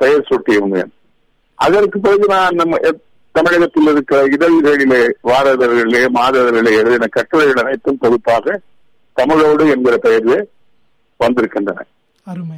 பெயர் 0.00 0.28
சூட்டியிருந்தேன் 0.28 0.90
அதற்கு 1.58 1.98
பிறகு 2.00 2.26
நான் 2.30 2.58
நம்ம 2.60 2.78
தமிழகத்தில் 3.34 3.90
இருக்கிற 3.90 4.18
இதழ்களிலே 4.34 5.00
வார 5.28 5.44
இதழ்களிலே 5.56 6.02
மாத 6.14 6.34
இதழ்களிலே 6.40 6.72
எழுதின 6.80 7.08
கட்டுரைகள் 7.14 7.62
அனைத்தும் 7.62 8.00
தொகுப்பாக 8.02 8.56
தமிழோடு 9.16 9.64
என்கிற 9.74 9.96
பெயரிலே 10.04 10.38
வந்திருக்கின்றன 11.20 11.86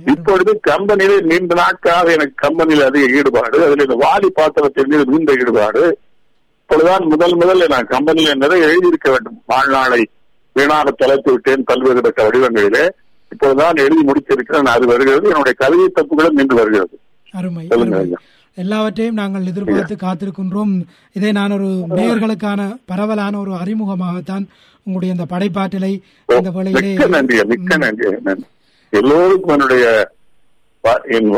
இப்பொழுது 0.06 0.60
கம்பெனியிலே 0.70 1.20
நீண்ட 1.20 1.54
நாட்களாக 1.54 2.12
எனக்கு 2.12 2.32
கம்பெனியில் 2.34 2.84
அதிக 2.84 3.16
ஈடுபாடு. 3.16 3.64
அதில் 3.64 3.88
இந்த 3.88 3.94
வாலி 3.94 4.26
பாத்திரத்தின் 4.26 4.86
மீது 4.88 5.04
மிகுந்த 5.04 5.32
ஈடுபாடு. 5.32 5.98
இப்பொழுதுதான் 6.60 7.04
முதல் 7.04 7.36
முதல்ல 7.36 7.68
நான் 7.68 7.86
கம்பெனியில் 7.86 8.36
நிறைய 8.36 8.66
எழுதியிருக்க 8.66 9.10
வேண்டும். 9.10 9.42
வாழ்நாளை 9.46 10.08
வீணாக 10.52 10.90
தொலைத்து 10.90 11.32
விட்டேன் 11.32 11.64
பல்வேறுபட்ட 11.72 12.22
வடிவங்களிலே. 12.22 12.88
இப்பொழுதுதான் 13.30 13.76
எழுதி 13.76 14.04
முடித்திருக்கிறேன். 14.04 14.64
அது 14.64 14.86
வருகிறது. 14.86 15.28
என்னுடைய 15.28 15.52
கவிதை 15.52 15.92
தப்புகளும் 15.94 16.30
நின்று 16.30 16.56
வருகிறது. 16.56 16.98
அருமை 17.30 17.66
சொல்லுங்க. 17.68 18.16
எல்லாவற்றையும் 18.54 19.14
நாங்கள் 19.14 19.46
எதிர்பார்த்து 19.46 19.94
காத்திருக்கின்றோம். 19.94 20.82
இதை 21.12 21.32
நான் 21.32 21.50
ஒரு 21.50 21.64
நேயர்களுக்கான 21.64 22.78
பரவலான 22.84 23.38
ஒரு 23.38 23.50
அறிமுகமாகத்தான் 23.50 24.46
உங்களுடைய 24.84 25.14
இந்த 25.14 25.24
படைப்பாற்றலை 25.26 26.02
இந்த 26.26 26.50
வேளையிலே 26.50 26.96
எல்லோருக்கும் 28.94 29.54
என்னுடைய 29.54 29.84
என் 31.16 31.30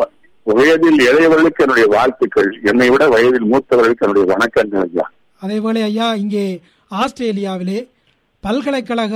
வயதில் 0.47 1.01
இளையவர்களுக்கு 1.09 1.63
என்னுடைய 1.65 1.87
வாழ்த்துக்கள். 1.95 2.49
என்னை 2.71 2.89
விட 2.91 3.05
வயதில் 3.15 3.51
மூத்தவர்களுக்கு 3.53 4.05
என்னுடைய 4.07 4.27
வணக்கங்கள் 4.33 4.87
ஐயா 4.89 5.07
அதேவேளை 5.43 5.83
ஐயா 5.83 6.09
இங்கே 6.15 6.45
ஆஸ்திரேலியாவிலே 6.91 7.79
பல்கலைக்கழக. 8.43 9.15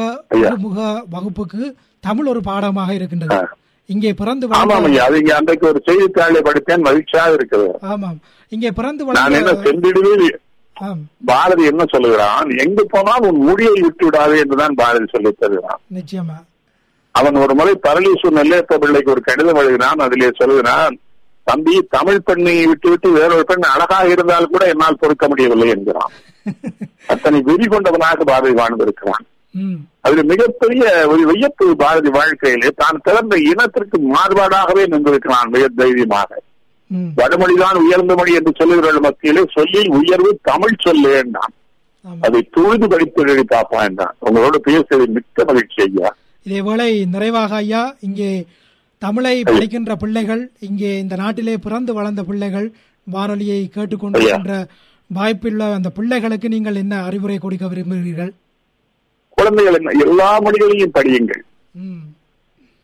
முக 0.65 0.79
வகுப்புக்கு 1.15 1.63
தமிழ் 2.05 2.27
ஒரு 2.27 2.41
பாடமாக 2.41 2.91
இருக்கின்றது. 2.95 3.39
இங்கே 3.89 4.11
பிறந்து 4.13 4.45
ஆமாம் 4.51 4.69
வளர்ந்த 4.71 4.91
ஐயா 4.91 5.05
அது 5.09 5.19
இங்க 5.19 5.33
அன்றைக்கு 5.37 5.67
ஒரு 5.69 5.81
செய்தித்தாளை 5.89 6.41
படித்தேன் 6.49 6.87
மகிழ்ச்சியாக 6.89 7.33
இருக்கிறது 7.33 7.73
ஆமாம். 7.93 8.19
இங்கே 8.53 8.71
பிறந்து 8.79 9.05
நான் 9.19 9.37
என்ன 9.41 9.53
வளர்ந்த 9.55 10.29
பாரதி 11.31 11.65
என்ன 11.71 11.83
சொல்லுகிறான்? 11.93 12.47
எங்கு 12.65 12.83
போனால் 12.87 13.25
உன் 13.29 13.41
முடியை 13.49 13.73
விட்டு 13.81 14.05
விடாதே 14.07 14.37
என்றுதான் 14.43 14.75
பாரதி 14.75 15.07
சொல்லித் 15.15 15.41
தருகிறான். 15.41 15.81
நிச்சயமா. 15.97 16.37
அவன் 17.11 17.35
ஒரு 17.35 17.55
முறை 17.55 17.79
பரலீசு 17.83 18.31
நெல்லேப்ப 18.31 18.75
பிள்ளைக்கு 18.75 19.11
ஒரு 19.11 19.21
கடிதம் 19.21 19.57
எழுதினான். 19.57 20.01
அதிலே 20.01 20.31
சொல்லுகிறான் 20.37 20.99
தம்பி 21.43 21.87
தமிழ் 21.91 22.21
பெண்ணை 22.25 22.67
விட்டு 22.67 22.89
விட்டு 22.89 23.11
வேறொரு 23.11 23.45
பெண் 23.45 23.63
அழகாக 23.63 24.09
இருந்தால் 24.09 24.47
கூட 24.47 24.67
என்னால் 24.67 24.97
பொறுக்க 25.01 25.29
முடியவில்லை 25.29 25.69
என்கிறான். 25.69 26.13
அத்தனை 27.07 27.41
வெறி 27.41 27.65
கொண்டவனாக 27.65 28.25
பாரதி 28.25 28.55
வாழ்ந்திருக்கிறான். 28.55 29.25
ம். 29.51 29.77
அதில் 30.01 30.25
மிகப்பெரிய 30.25 31.09
ஒரு 31.09 31.27
வியப்பு 31.27 31.77
பாரதி 31.77 32.09
வாழ்க்கையிலே 32.09 32.69
தான் 32.77 33.01
பிறந்த 33.03 33.37
இனத்திற்கு 33.37 33.99
மாறுபாடாகவே 34.15 34.87
நின்றிருக்கிறான் 34.87 35.49
மிக 35.51 35.69
தைரியமாக. 35.77 36.43
வடமொழிதான் 37.17 37.75
உயர்ந்த 37.75 38.15
மொழி 38.15 38.35
என்று 38.35 38.53
சொல்லுகிறவர்கள் 38.59 39.01
மத்தியிலே 39.01 39.45
சொல்லில் 39.53 39.91
உயர்வு 39.91 40.39
தமிழ் 40.43 40.81
சொல்லு 40.81 41.13
என்றான். 41.13 41.53
அதை 42.21 42.49
துழுது 42.51 42.89
படித்து 42.89 43.23
எழுதி 43.23 43.43
பார்ப்பான் 43.43 43.89
என்றான். 43.89 44.15
உங்களோட 44.27 44.57
பேசுவது 44.57 45.07
மிக்க 45.07 45.45
மகிழ்ச்சி 45.45 45.83
ஐயா. 45.83 46.15
இதேவேளை 46.47 46.91
நிறைவாக 47.15 47.55
ஐயா 47.65 47.83
இங்கே 48.07 48.31
தமிழை 49.03 49.35
படிக்கின்ற 49.49 49.93
பிள்ளைகள் 50.03 50.43
இங்கே 50.69 50.91
இந்த 51.03 51.15
நாட்டிலே 51.23 51.57
பிறந்து 51.65 51.93
வளர்ந்த 51.99 52.23
பிள்ளைகள் 52.29 52.69
வானொலியை 53.07 53.61
கேட்டுக்கொண்டிருக்கின்ற 53.77 54.55
வாய்ப்புள்ள 55.11 55.63
அந்த 55.77 55.89
பிள்ளைகளுக்கு 55.99 56.49
நீங்கள் 56.55 56.81
என்ன 56.83 56.95
அறிவுரை 57.09 57.37
கொடுக்க 57.39 57.67
விரும்புகிறீர்கள்? 57.69 58.33
குழந்தைகள் 59.39 59.77
என்ன 59.79 59.95
எல்லா 60.05 60.29
மொழிகளையும் 60.47 60.97
படியுங்கள். 60.97 61.43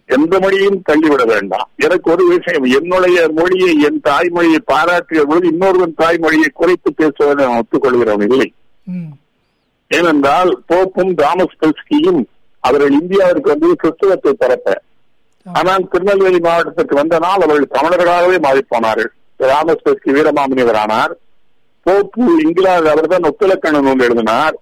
எந்த 0.09 0.35
மொழியும் 0.43 0.79
தள்ளிவிட 0.89 1.23
வேண்டாம். 1.33 1.69
எனக்கு 1.87 2.09
ஒரு 2.15 2.25
விஷயம் 2.33 2.67
என்னுடைய 2.79 3.19
மொழியை 3.39 3.73
என் 3.89 4.01
தாய்மொழியை 4.09 4.61
பாராட்டிய 4.73 5.23
பொழுது 5.31 5.47
இன்னொருவன் 5.53 5.95
தாய்மொழியை 6.03 6.51
குறைத்து 6.61 6.91
பேசுவதை 7.01 7.41
நான் 7.47 7.61
ஒத்துக்கொள்கிறவன் 7.61 8.27
இல்லை? 8.29 8.49
ஏனென்றால் 9.91 10.51
போப்பும் 10.71 11.13
தாமஸ் 11.23 11.59
பெல்ஸ்கியும் 11.63 12.23
அவர்கள் 12.67 12.99
இந்தியாவிற்கு 13.01 13.53
வந்து 13.55 13.69
கிறிஸ்துவத்தை 13.83 14.33
பரப்ப 14.43 14.75
ஆனால் 15.47 15.89
திருநெல்வேலி 15.93 16.39
மாவட்டத்திற்கு 16.47 16.95
வந்த 17.01 17.17
நாள் 17.25 17.45
அவர்கள் 17.45 17.75
தமிழர்களாகவே 17.77 18.37
மாறிப்போனார்கள். 18.47 19.11
தாமஸ் 19.41 19.85
பெல்ஸ்கி 19.85 20.11
வீரமாமுனிவரானார். 20.17 21.13
போப்பு 21.87 22.25
இங்கிலாந்து 22.45 22.89
அவர் 22.93 23.13
தான் 23.13 23.29
ஒத்துலக்கண 23.31 23.81
நூல் 23.87 24.05
எழுதினார். 24.07 24.57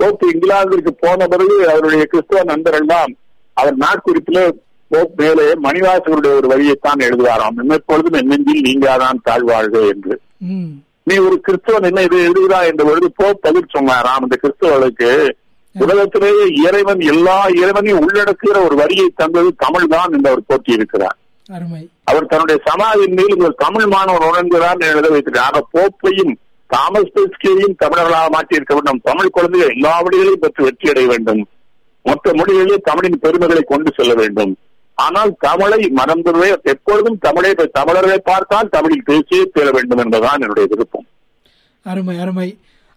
போப்பு 0.00 0.24
இங்கிலாந்திற்கு 0.32 0.92
போன 1.04 1.28
பிறகு 1.32 1.56
அவருடைய 1.72 2.04
கிறிஸ்துவ 2.12 2.42
நண்பரெல்லாம் 2.50 3.12
அவர் 3.56 3.76
நாட்குறிப்பிலே 3.84 4.44
போப் 4.90 5.16
மேலே 5.20 5.46
மணிவாசகருடைய 5.64 6.34
ஒரு 6.40 6.48
வரியைத்தான் 6.52 7.06
எழுதுவாராம். 7.06 7.56
எப்பொழுதும் 7.78 8.18
என் 8.20 8.30
நெஞ்சில் 8.32 8.66
நீங்காதான் 8.68 9.24
தாழ்வாழ்க 9.28 9.80
என்று. 9.92 10.14
நீ 11.08 11.16
ஒரு 11.26 11.36
கிறிஸ்தவன் 11.46 11.88
என்ன 11.88 12.00
இது 12.06 12.16
எழுதுகிறா 12.28 12.60
என்ற 12.70 12.82
பொழுது 12.88 13.08
போப் 13.20 13.44
பதில் 13.46 13.72
சொன்னாராம். 13.74 14.24
இந்த 14.26 14.36
கிறிஸ்தவர்களுக்கு 14.42 15.10
உலகத்திலேயே 15.84 16.44
இறைவன் 16.66 17.00
எல்லா 17.12 17.38
இறைவனையும் 17.60 18.02
உள்ளடக்குகிற 18.04 18.58
ஒரு 18.66 18.76
வரியை 18.80 19.06
தந்தது 19.20 19.50
தமிழ் 19.64 19.90
தான் 19.94 20.12
என்று 20.16 20.30
அவர் 20.30 20.48
போட்டி 20.50 20.72
இருக்கிறார். 20.78 21.16
அவர் 22.10 22.30
தன்னுடைய 22.32 22.58
சமாதியின் 22.68 23.16
மீது 23.18 23.36
ஒரு 23.46 23.54
தமிழ் 23.64 23.88
மாணவர் 23.94 24.28
உணர்கிறார் 24.28 24.84
எழுத 24.92 25.08
வைத்திருக்கிறார். 25.14 25.50
ஆக 25.50 25.64
போப்பையும் 25.74 26.32
தாமஸ் 26.74 27.12
பெஸ்கியையும் 27.16 27.76
தமிழர்களாக 27.82 28.28
மாற்றியிருக்க 28.34 28.72
வேண்டும். 28.76 29.02
தமிழ் 29.10 29.34
குழந்தைகள் 29.36 29.74
எல்லா 29.74 29.92
மொழிகளையும் 30.02 30.42
பெற்று 30.44 30.64
வெற்றி 30.64 30.90
அடைய 30.90 31.08
வேண்டும். 31.12 31.42
மொத்த 32.08 32.32
மொழிகளிலே 32.32 32.78
தமிழின் 32.88 33.22
பெருமைகளை 33.24 33.62
கொண்டு 33.72 33.90
செல்ல 33.96 34.12
வேண்டும். 34.14 34.52
ஆனால் 34.98 35.32
தமிழை 35.46 35.80
மறந்துடுவே 35.98 36.48
எப்பொழுதும் 36.72 37.18
தமிழை 37.26 37.50
தமிழர்களை 37.78 38.18
பார்த்தால் 38.30 38.72
தமிழில் 38.76 39.06
பேசியே 39.10 39.42
தீர 39.54 39.66
வேண்டும் 39.76 40.02
என்பதுதான் 40.04 40.42
என்னுடைய 40.44 40.68
விருப்பம். 40.72 41.06
அருமை 41.92 42.16
அருமை. 42.24 42.48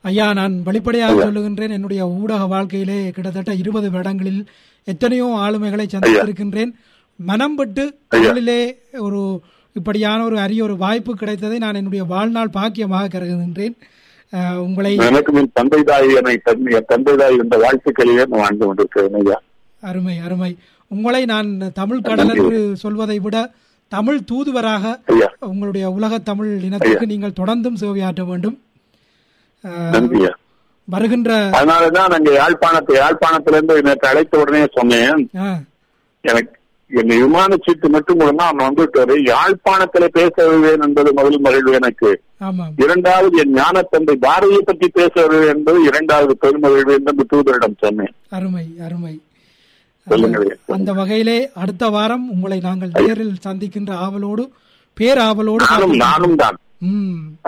ஐயா 0.10 0.28
நான் 0.40 0.54
வெளிப்படையாக 0.68 1.16
சொல்லுகின்றேன் 1.26 1.74
என்னுடைய 1.78 2.02
ஊடக 2.20 2.44
வாழ்க்கையிலே 2.54 3.00
கிட்டத்தட்ட 3.16 3.52
இருபது 3.62 3.88
வருடங்களில் 3.96 4.42
எத்தனையோ 4.88 5.28
ஆளுமைகளை 5.46 5.86
சந்தித்திருக்கின்றேன். 5.92 6.72
மனம் 7.30 7.56
விட்டு 7.60 7.84
தமிழிலே 8.14 8.62
ஒரு 9.08 9.22
இப்படியான 9.80 10.20
ஒரு 10.28 10.38
அரிய 10.44 10.62
ஒரு 10.68 10.76
வாய்ப்பு 10.84 11.12
கிடைத்ததை 11.20 11.58
நான் 11.64 11.80
என்னுடைய 11.82 12.04
வாழ்நாள் 12.14 12.56
பாக்கியமாக 12.56 13.12
கருதுகின்றேன். 13.16 13.76
உங்களை 14.66 14.92
எனக்கு 15.10 15.38
என் 15.42 15.52
தந்தை 15.60 15.82
தாய் 15.90 16.16
என்னை 16.20 16.36
தந்தை 16.92 17.14
தாய் 17.22 17.38
இந்த 17.44 17.56
வாழ்த்துக்களிலே 17.66 18.26
வாழ்ந்து 18.42 18.64
கொண்டிருக்கிறேன் 18.66 19.30
அருமை 19.92 20.16
அருமை. 20.26 20.52
உங்களை 20.96 21.22
நான் 21.34 21.52
தமிழ் 21.80 22.06
கடல் 22.10 22.34
என்று 22.36 22.60
சொல்வதை 22.84 23.20
விட 23.28 23.38
தமிழ் 23.92 24.20
தூதுவராக 24.32 24.84
உங்களுடைய 25.52 25.86
உலக 25.98 26.20
தமிழ் 26.32 26.52
இனத்துக்கு 26.68 27.12
நீங்கள் 27.14 27.40
தொடர்ந்தும் 27.40 27.80
சேவையாற்ற 27.84 28.24
வேண்டும். 28.32 28.58
வருகின்ற 30.88 31.32
அதனாலதான் 31.58 32.12
நாங்க 32.13 32.32
யாழ்ப்பாணத்தை 32.39 32.93
யாழ்ப்பாணத்திலிருந்து 33.02 33.76
நேற்று 33.88 34.08
அழைத்த 34.12 34.41
உடனே 34.41 34.63
சொன்னேன். 34.78 35.21
எனக்கு 36.24 36.54
என் 36.91 37.12
விமான 37.21 37.58
சீட்டு 37.65 37.88
மட்டும் 37.89 38.19
கூட 38.21 38.32
நான் 38.39 38.63
வந்துட்டு 38.63 39.15
யாழ்ப்பாணத்திலே 39.30 40.08
பேச 40.17 40.34
வருவேன் 40.47 40.84
என்பது 40.88 41.10
முதல் 41.19 41.43
மகிழ்வு 41.45 41.74
எனக்கு. 41.80 42.10
இரண்டாவது 42.84 43.38
என் 43.43 43.54
ஞானத்தந்தை 43.60 44.15
பாரதியை 44.26 44.62
பற்றி 44.69 44.88
பேச 44.97 45.13
வருவேன் 45.21 45.54
என்பது 45.56 45.80
இரண்டாவது 45.89 46.34
பெருமகிழ்வு 46.43 46.95
என்று 46.97 47.26
தூதரிடம் 47.34 47.82
சொன்னேன். 47.84 48.13
அருமை 48.38 48.65
அருமை. 48.88 49.13
அந்த 50.76 50.91
வகையிலே 51.00 51.38
அடுத்த 51.54 51.89
வாரம் 51.95 52.26
உங்களை 52.34 52.60
நாங்கள் 52.60 52.91
நேரில் 53.00 53.36
சந்திக்கின்ற 53.47 53.91
ஆவலோடு 54.06 54.43
பேராவலோடு 54.97 55.65
நானும் 56.06 56.36
தான் 56.43 56.58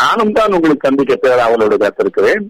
நானும் 0.02 0.32
தான் 0.32 0.54
உங்களுக்கு 0.54 0.88
சந்திக்க 0.88 1.13
பேராவலோடு 1.24 1.76
காத்திருக்கிறேன். 1.84 2.43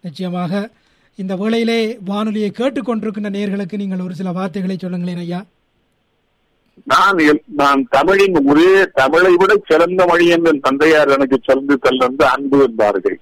நிச்சயமாக 0.00 0.70
இந்த 1.14 1.34
வேளையிலே 1.36 1.98
வானொலியை 2.04 2.50
கேட்டுக்கொண்டிருக்கின்ற 2.54 3.30
நேர்களுக்கு 3.36 3.76
நீங்கள் 3.76 4.04
ஒரு 4.06 4.14
சில 4.14 4.32
வார்த்தைகளை 4.32 4.76
சொல்லுங்களேன் 4.76 5.22
ஐயா. 5.24 5.40
நான் 6.82 7.20
நான் 7.60 7.86
தமிழின் 7.90 8.36
ஒரே 8.50 8.70
தமிழை 9.00 9.32
விட 9.36 9.52
சிறந்த 9.68 10.04
மொழி 10.06 10.26
என்று 10.28 10.50
என் 10.52 10.60
தந்தையார் 10.60 11.08
எனக்கு 11.08 11.38
சொல்லி 11.42 11.76
தந்து 11.76 12.24
அன்பு 12.26 12.58
என்பார்கள். 12.66 13.18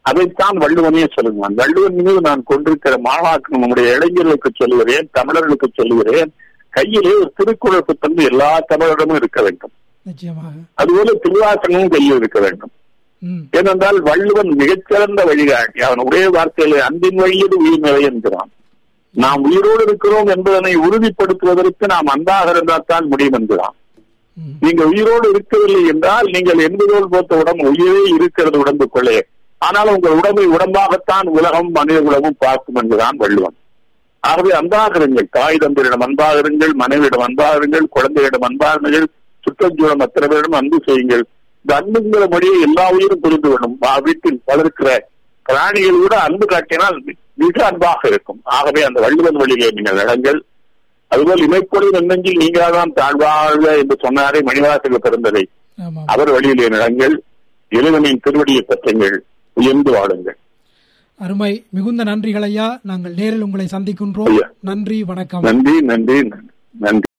அதைத்தான் 0.00 0.56
வள்ளுவனே 0.56 1.04
சொல்லுவான். 1.16 1.54
வள்ளுவன் 1.54 1.94
மீது 1.94 2.20
நான் 2.20 2.42
கொண்டிருக்கிற 2.42 2.94
மாணாக்கு 3.08 3.58
நம்முடைய 3.58 3.94
இளைஞர்களுக்கு 3.96 4.50
சொல்லுகிறேன் 4.54 5.08
தமிழர்களுக்கு 5.12 5.70
சொல்லுகிறேன். 5.74 6.32
கையிலே 6.68 7.14
ஒரு 7.14 7.32
திருக்குறள் 7.36 7.88
புத்தகம் 7.90 8.28
எல்லா 8.30 8.50
தமிழரிடமும் 8.72 9.20
இருக்க 9.22 9.42
வேண்டும். 9.42 9.74
அதுபோல 10.80 11.10
திருவாசகமும் 11.24 11.92
கையில் 11.94 12.16
இருக்க 12.20 12.38
வேண்டும் 12.40 12.72
ஏனென்றால் 13.58 13.98
வள்ளுவன் 14.06 14.50
மிகச்சிறந்த 14.60 15.20
வழிகாட்டி. 15.28 15.80
அவன் 15.88 16.00
ஒரே 16.06 16.22
வார்த்தையிலே 16.36 16.78
அன்பின் 16.86 17.20
வழியது 17.22 17.56
உயிர்நிலை 17.64 18.00
என்கிறான். 18.08 18.50
நாம் 19.14 19.42
உயிரோடு 19.48 19.82
இருக்கிறோம் 19.88 20.28
என்பதனை 20.34 20.72
உறுதிப்படுத்துவதற்கு 20.86 21.86
நாம் 21.94 22.10
அன்பாக 22.14 22.50
இருந்தால் 22.50 22.88
தான் 22.92 23.06
முடியும் 23.08 23.36
என்கிறான். 23.38 23.76
நீங்கள் 24.64 24.90
உயிரோடு 24.92 25.26
இருக்கவில்லை 25.34 25.82
என்றால் 25.92 26.28
நீங்கள் 26.34 26.64
எண்பதோல் 26.66 27.10
போத்த 27.14 27.38
உடம்பு 27.42 27.64
உயிரே 27.72 28.02
இருக்கிறது 28.16 28.58
உடம்புக்குள்ளே. 28.64 29.18
ஆனால் 29.58 29.92
உங்கள் 29.94 30.18
உடம்பை 30.20 30.46
உடம்பாகத்தான் 30.56 31.26
உலகம் 31.38 31.70
மனித 31.78 31.98
குலமும் 32.06 32.40
பார்க்கும் 32.44 32.78
என்கிறான் 32.82 33.20
வள்ளுவன். 33.24 33.56
ஆகவே 34.22 34.50
அன்பாக 34.60 34.98
இருங்கள். 35.00 35.28
தாய் 35.36 35.62
தந்தையிடம் 35.64 36.04
அன்பாக 36.06 36.40
இருங்கள் 36.42 36.72
மனைவியிடம் 36.82 37.26
அன்பாக 37.28 37.58
இருங்கள் 37.60 37.92
குழந்தையிடம் 37.96 38.46
அன்பாக 38.48 38.74
இருங்கள் 38.74 39.08
சுற்றச்சூழல் 39.42 40.02
அத்தனை 40.02 40.28
பேரிடம் 40.28 40.54
அன்பு 40.54 40.82
செய்யுங்கள். 40.86 41.24
இந்த 41.60 41.74
அன்புங்கிற 41.80 42.30
மொழியை 42.30 42.60
எல்லா 42.60 42.90
உயிரும் 42.90 43.20
புரிந்து 43.20 43.50
கொள்ளும். 43.50 43.78
வீட்டில் 44.02 44.42
வளர்க்கிற 44.46 44.98
பிராணிகள் 45.42 46.00
கூட 46.00 46.20
அன்பு 46.20 46.46
காட்டினால் 46.46 47.02
மிக 47.34 47.66
அன்பாக 47.66 48.08
இருக்கும். 48.08 48.40
ஆகவே 48.42 48.82
அந்த 48.82 49.00
வள்ளுவன் 49.00 49.34
வழியிலே 49.34 49.70
நீங்கள் 49.70 50.04
நடங்கள். 50.04 50.40
அதுபோல் 51.08 51.46
இமைப்பொழுது 51.48 52.00
நெஞ்செஞ்சில் 52.00 52.38
நீங்களாதான் 52.38 52.92
தாழ்வாழ்க 52.94 53.78
என்று 53.78 53.96
சொன்னாரே 54.02 54.42
மணிவாசக 54.42 54.98
பிறந்ததை. 54.98 55.44
அவர் 56.06 56.30
வழியிலே 56.30 56.68
நடங்கள். 56.68 57.18
இறைவனின் 57.68 58.20
திருவடியை 58.24 58.60
பற்றுங்கள். 58.60 59.18
உயர்ந்து 59.52 59.90
வாழுங்கள். 59.92 60.36
அருமை. 61.18 61.64
மிகுந்த 61.70 62.04
நன்றிகள் 62.04 62.42
ஐயா. 62.42 62.80
நாங்கள் 62.82 63.14
நேரில் 63.14 63.40
உங்களை 63.40 63.66
சந்திக்கின்றோம். 63.70 64.38
நன்றி 64.60 65.04
வணக்கம். 65.04 65.42
நன்றி 65.42 65.80
நன்றி 65.80 66.22
நன்றி. 66.78 67.11